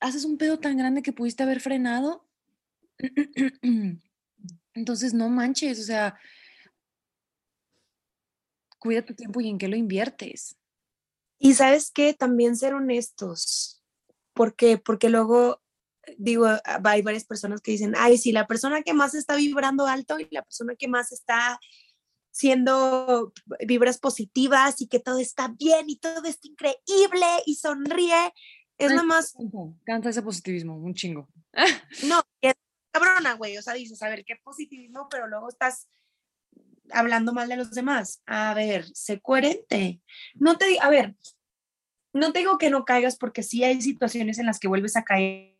haces 0.00 0.24
un 0.24 0.38
pedo 0.38 0.58
tan 0.58 0.76
grande 0.76 1.02
que 1.02 1.12
pudiste 1.12 1.42
haber 1.42 1.60
frenado 1.60 2.26
entonces, 4.74 5.14
no 5.14 5.28
manches, 5.28 5.80
o 5.80 5.82
sea, 5.82 6.18
cuida 8.78 9.04
tu 9.04 9.14
tiempo 9.14 9.40
y 9.40 9.48
en 9.48 9.58
qué 9.58 9.68
lo 9.68 9.76
inviertes. 9.76 10.56
Y 11.38 11.54
sabes 11.54 11.90
qué, 11.90 12.12
también 12.14 12.56
ser 12.56 12.74
honestos. 12.74 13.82
¿Por 14.34 14.54
qué? 14.56 14.78
Porque 14.78 15.08
luego, 15.08 15.62
digo, 16.18 16.46
hay 16.64 17.02
varias 17.02 17.24
personas 17.24 17.60
que 17.60 17.72
dicen, 17.72 17.94
ay, 17.96 18.18
sí, 18.18 18.32
la 18.32 18.46
persona 18.46 18.82
que 18.82 18.94
más 18.94 19.14
está 19.14 19.36
vibrando 19.36 19.86
alto 19.86 20.18
y 20.18 20.28
la 20.30 20.42
persona 20.42 20.74
que 20.76 20.88
más 20.88 21.12
está 21.12 21.58
siendo 22.30 23.32
vibras 23.66 23.98
positivas 23.98 24.80
y 24.80 24.86
que 24.86 25.00
todo 25.00 25.18
está 25.18 25.48
bien 25.48 25.88
y 25.88 25.98
todo 25.98 26.24
está 26.24 26.46
increíble 26.46 27.26
y 27.44 27.56
sonríe, 27.56 28.32
es 28.78 28.90
nada 28.90 29.02
más... 29.02 29.34
Canta 29.84 30.10
ese 30.10 30.22
positivismo, 30.22 30.76
un 30.76 30.94
chingo. 30.94 31.28
No, 32.04 32.22
es 32.40 32.54
cabrona, 32.90 33.34
güey. 33.34 33.56
O 33.58 33.62
sea, 33.62 33.74
dices, 33.74 34.02
a 34.02 34.08
ver, 34.08 34.24
qué 34.24 34.36
positivismo, 34.42 35.08
pero 35.10 35.26
luego 35.26 35.48
estás 35.48 35.88
hablando 36.90 37.32
mal 37.32 37.48
de 37.48 37.56
los 37.56 37.70
demás. 37.72 38.22
A 38.26 38.54
ver, 38.54 38.84
sé 38.94 39.20
coherente. 39.20 40.00
No 40.34 40.58
te, 40.58 40.78
a 40.80 40.90
ver, 40.90 41.16
no 42.12 42.32
te 42.32 42.40
digo 42.40 42.58
que 42.58 42.70
no 42.70 42.84
caigas 42.84 43.16
porque 43.16 43.42
sí 43.42 43.64
hay 43.64 43.80
situaciones 43.80 44.38
en 44.38 44.46
las 44.46 44.58
que 44.58 44.68
vuelves 44.68 44.96
a 44.96 45.04
caer 45.04 45.58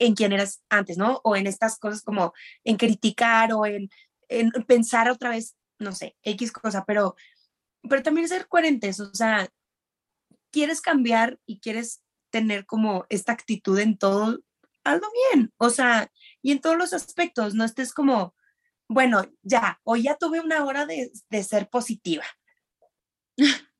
en 0.00 0.14
quien 0.14 0.32
eras 0.32 0.62
antes, 0.70 0.96
¿no? 0.96 1.20
O 1.24 1.36
en 1.36 1.46
estas 1.46 1.78
cosas 1.78 2.02
como 2.02 2.32
en 2.64 2.76
criticar 2.76 3.52
o 3.52 3.66
en, 3.66 3.90
en 4.28 4.50
pensar 4.66 5.10
otra 5.10 5.30
vez, 5.30 5.56
no 5.78 5.92
sé, 5.92 6.16
X 6.22 6.50
cosa, 6.52 6.84
pero, 6.86 7.14
pero 7.88 8.02
también 8.02 8.26
ser 8.26 8.48
coherentes, 8.48 8.98
o 8.98 9.14
sea, 9.14 9.48
quieres 10.50 10.80
cambiar 10.80 11.38
y 11.46 11.60
quieres 11.60 12.02
tener 12.30 12.64
como 12.64 13.04
esta 13.10 13.32
actitud 13.32 13.78
en 13.78 13.98
todo, 13.98 14.40
hazlo 14.84 15.08
bien, 15.32 15.52
o 15.58 15.70
sea, 15.70 16.10
y 16.42 16.52
en 16.52 16.60
todos 16.60 16.76
los 16.76 16.92
aspectos, 16.92 17.54
no 17.54 17.64
estés 17.64 17.92
como, 17.92 18.34
bueno, 18.88 19.24
ya, 19.42 19.80
hoy 19.84 20.02
ya 20.02 20.16
tuve 20.16 20.40
una 20.40 20.64
hora 20.64 20.86
de, 20.86 21.12
ser 21.42 21.68
positiva. 21.68 22.24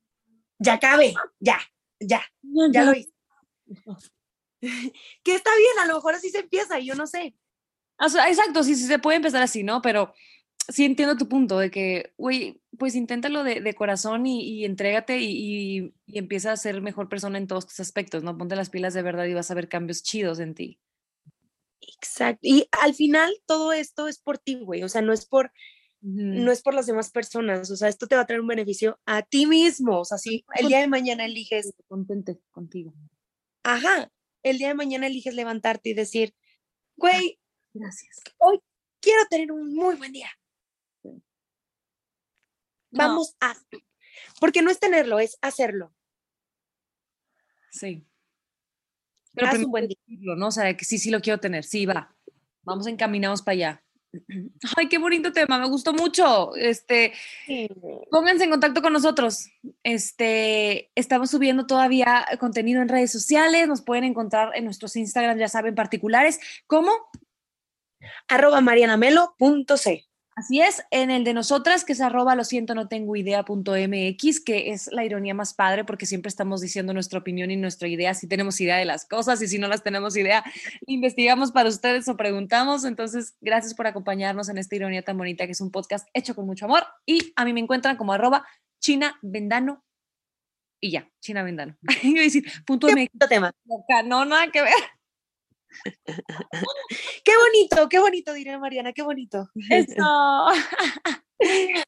ya 0.59 0.73
acabé, 0.73 1.13
ya, 1.39 1.59
ya, 1.99 2.23
ya, 2.41 2.83
lo 2.83 2.93
hice. 2.93 3.11
que 5.23 5.35
está 5.35 5.49
bien, 5.57 5.79
a 5.81 5.87
lo 5.87 5.95
mejor 5.95 6.15
así 6.15 6.29
se 6.29 6.39
empieza, 6.39 6.79
yo 6.79 6.95
no 6.95 7.07
sé. 7.07 7.35
exacto, 7.99 8.63
sí, 8.63 8.75
sí 8.75 8.85
se 8.85 8.99
puede 8.99 9.17
empezar 9.17 9.41
así, 9.43 9.63
¿no? 9.63 9.81
Pero 9.81 10.13
sí 10.69 10.85
entiendo 10.85 11.17
tu 11.17 11.27
punto 11.27 11.59
de 11.59 11.71
que, 11.71 12.13
güey, 12.17 12.61
pues 12.77 12.95
inténtalo 12.95 13.43
de, 13.43 13.61
de 13.61 13.73
corazón 13.73 14.25
y, 14.25 14.43
y 14.43 14.65
entrégate 14.65 15.19
y, 15.19 15.25
y, 15.25 15.93
y, 16.05 16.17
empieza 16.17 16.51
a 16.51 16.57
ser 16.57 16.81
mejor 16.81 17.09
persona 17.09 17.37
en 17.37 17.47
todos 17.47 17.67
tus 17.67 17.79
aspectos, 17.79 18.23
¿no? 18.23 18.37
Ponte 18.37 18.55
las 18.55 18.69
pilas 18.69 18.93
de 18.93 19.01
verdad 19.01 19.25
y 19.25 19.33
vas 19.33 19.51
a 19.51 19.55
ver 19.55 19.67
cambios 19.67 20.03
chidos 20.03 20.39
en 20.39 20.55
ti. 20.55 20.79
Exacto. 21.81 22.39
Y 22.43 22.67
al 22.71 22.93
final 22.93 23.33
todo 23.45 23.73
esto 23.73 24.07
es 24.07 24.19
por 24.19 24.37
ti, 24.37 24.55
güey. 24.55 24.83
O 24.83 24.89
sea, 24.89 25.01
no 25.01 25.13
es 25.13 25.25
por, 25.25 25.51
no 26.01 26.51
es 26.51 26.61
por 26.61 26.73
las 26.73 26.85
demás 26.85 27.11
personas. 27.11 27.69
O 27.71 27.75
sea, 27.75 27.89
esto 27.89 28.07
te 28.07 28.15
va 28.15 28.21
a 28.21 28.25
traer 28.25 28.41
un 28.41 28.47
beneficio 28.47 28.99
a 29.05 29.23
ti 29.23 29.45
mismo. 29.45 29.99
O 29.99 30.05
sea, 30.05 30.17
si 30.17 30.45
el 30.55 30.67
día 30.67 30.79
de 30.79 30.87
mañana 30.87 31.25
eliges. 31.25 31.73
Contente 31.87 32.39
contigo. 32.51 32.93
Ajá. 33.63 34.11
El 34.43 34.57
día 34.57 34.69
de 34.69 34.75
mañana 34.75 35.07
eliges 35.07 35.35
levantarte 35.35 35.89
y 35.89 35.93
decir, 35.93 36.35
güey, 36.95 37.39
gracias. 37.73 38.21
Hoy 38.37 38.59
quiero 38.99 39.25
tener 39.29 39.51
un 39.51 39.73
muy 39.73 39.95
buen 39.95 40.11
día. 40.11 40.29
Vamos 42.91 43.35
a. 43.39 43.55
Porque 44.39 44.61
no 44.61 44.69
es 44.69 44.79
tenerlo, 44.79 45.19
es 45.19 45.37
hacerlo. 45.41 45.93
Sí. 47.71 48.05
Pero 49.33 49.47
Haz 49.47 49.59
un 49.59 49.71
buen 49.71 49.87
día. 49.87 49.97
¿no? 50.07 50.47
O 50.47 50.51
sea, 50.51 50.75
que 50.75 50.85
sí, 50.85 50.97
sí 50.97 51.09
lo 51.09 51.21
quiero 51.21 51.39
tener. 51.39 51.63
Sí, 51.63 51.85
va. 51.85 52.13
Vamos 52.63 52.87
encaminados 52.87 53.41
para 53.41 53.53
allá. 53.53 53.83
Ay, 54.77 54.87
qué 54.89 54.97
bonito 54.97 55.31
tema, 55.31 55.59
me 55.59 55.67
gustó 55.67 55.93
mucho. 55.93 56.55
Este, 56.55 57.13
pónganse 58.09 58.43
en 58.43 58.49
contacto 58.49 58.81
con 58.81 58.93
nosotros. 58.93 59.47
Este, 59.83 60.91
estamos 60.95 61.31
subiendo 61.31 61.65
todavía 61.65 62.25
contenido 62.39 62.81
en 62.81 62.89
redes 62.89 63.11
sociales, 63.11 63.67
nos 63.67 63.81
pueden 63.81 64.03
encontrar 64.03 64.51
en 64.55 64.65
nuestros 64.65 64.95
Instagram, 64.95 65.37
ya 65.37 65.47
saben, 65.47 65.75
particulares, 65.75 66.39
como 66.67 66.91
arroba 68.27 68.61
marianamelo.c. 68.61 70.10
Así 70.41 70.59
es, 70.59 70.83
en 70.89 71.11
el 71.11 71.23
de 71.23 71.35
nosotras, 71.35 71.85
que 71.85 71.93
es 71.93 72.01
arroba 72.01 72.33
lo 72.33 72.43
siento, 72.43 72.73
no 72.73 72.87
tengo 72.87 73.15
idea 73.15 73.45
punto 73.45 73.73
MX, 73.73 74.43
que 74.43 74.71
es 74.71 74.89
la 74.91 75.05
ironía 75.05 75.35
más 75.35 75.53
padre 75.53 75.85
porque 75.85 76.07
siempre 76.07 76.29
estamos 76.29 76.61
diciendo 76.61 76.95
nuestra 76.95 77.19
opinión 77.19 77.51
y 77.51 77.57
nuestra 77.57 77.87
idea, 77.87 78.15
si 78.15 78.25
tenemos 78.25 78.59
idea 78.59 78.77
de 78.77 78.85
las 78.85 79.05
cosas 79.05 79.39
y 79.43 79.47
si 79.47 79.59
no 79.59 79.67
las 79.67 79.83
tenemos 79.83 80.17
idea, 80.17 80.43
investigamos 80.87 81.51
para 81.51 81.69
ustedes 81.69 82.07
o 82.07 82.17
preguntamos. 82.17 82.85
Entonces, 82.85 83.35
gracias 83.39 83.75
por 83.75 83.85
acompañarnos 83.85 84.49
en 84.49 84.57
esta 84.57 84.75
ironía 84.75 85.03
tan 85.03 85.15
bonita 85.15 85.45
que 85.45 85.51
es 85.51 85.61
un 85.61 85.69
podcast 85.69 86.07
hecho 86.15 86.33
con 86.33 86.47
mucho 86.47 86.65
amor 86.65 86.87
y 87.05 87.33
a 87.35 87.45
mí 87.45 87.53
me 87.53 87.59
encuentran 87.59 87.97
como 87.97 88.11
arroba 88.11 88.43
China 88.79 89.19
Vendano 89.21 89.85
y 90.79 90.89
ya, 90.89 91.07
China 91.19 91.43
Vendano. 91.43 91.77
Decir, 92.03 92.51
punto 92.65 92.87
Qué 92.87 92.95
MX. 92.95 93.29
tema. 93.29 93.51
No, 94.05 94.25
nada 94.25 94.49
que 94.51 94.63
ver. 94.63 94.73
Qué 97.23 97.31
bonito, 97.37 97.89
qué 97.89 97.99
bonito, 97.99 98.33
diría 98.33 98.59
Mariana, 98.59 98.93
qué 98.93 99.01
bonito. 99.01 99.49
Eso. 99.69 99.95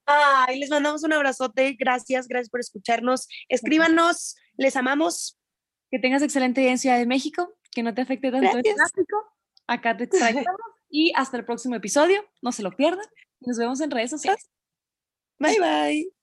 Ay, 0.06 0.60
les 0.60 0.70
mandamos 0.70 1.04
un 1.04 1.14
abrazote. 1.14 1.76
Gracias, 1.78 2.28
gracias 2.28 2.50
por 2.50 2.60
escucharnos. 2.60 3.28
Escríbanos, 3.50 4.36
les 4.58 4.76
amamos. 4.76 5.38
Que 5.92 6.00
tengas 6.00 6.24
excelente 6.24 6.62
día 6.62 6.72
en 6.72 6.80
Ciudad 6.80 6.98
de 6.98 7.06
México, 7.06 7.54
que 7.72 7.84
no 7.84 7.94
te 7.94 8.02
afecte 8.02 8.32
tanto 8.32 8.58
el 8.58 8.64
Gracias. 8.64 8.76
tráfico. 8.76 9.24
Acá 9.68 9.96
te 9.96 10.06
extrañamos. 10.06 10.46
y 10.90 11.12
hasta 11.16 11.38
el 11.38 11.46
próximo 11.46 11.76
episodio. 11.76 12.26
No 12.42 12.52
se 12.52 12.64
lo 12.64 12.72
pierdan. 12.72 13.06
Nos 13.42 13.58
vemos 13.58 13.80
en 13.82 13.92
redes 13.92 14.10
sociales. 14.10 14.50
Bye, 15.38 15.60
bye. 15.60 16.23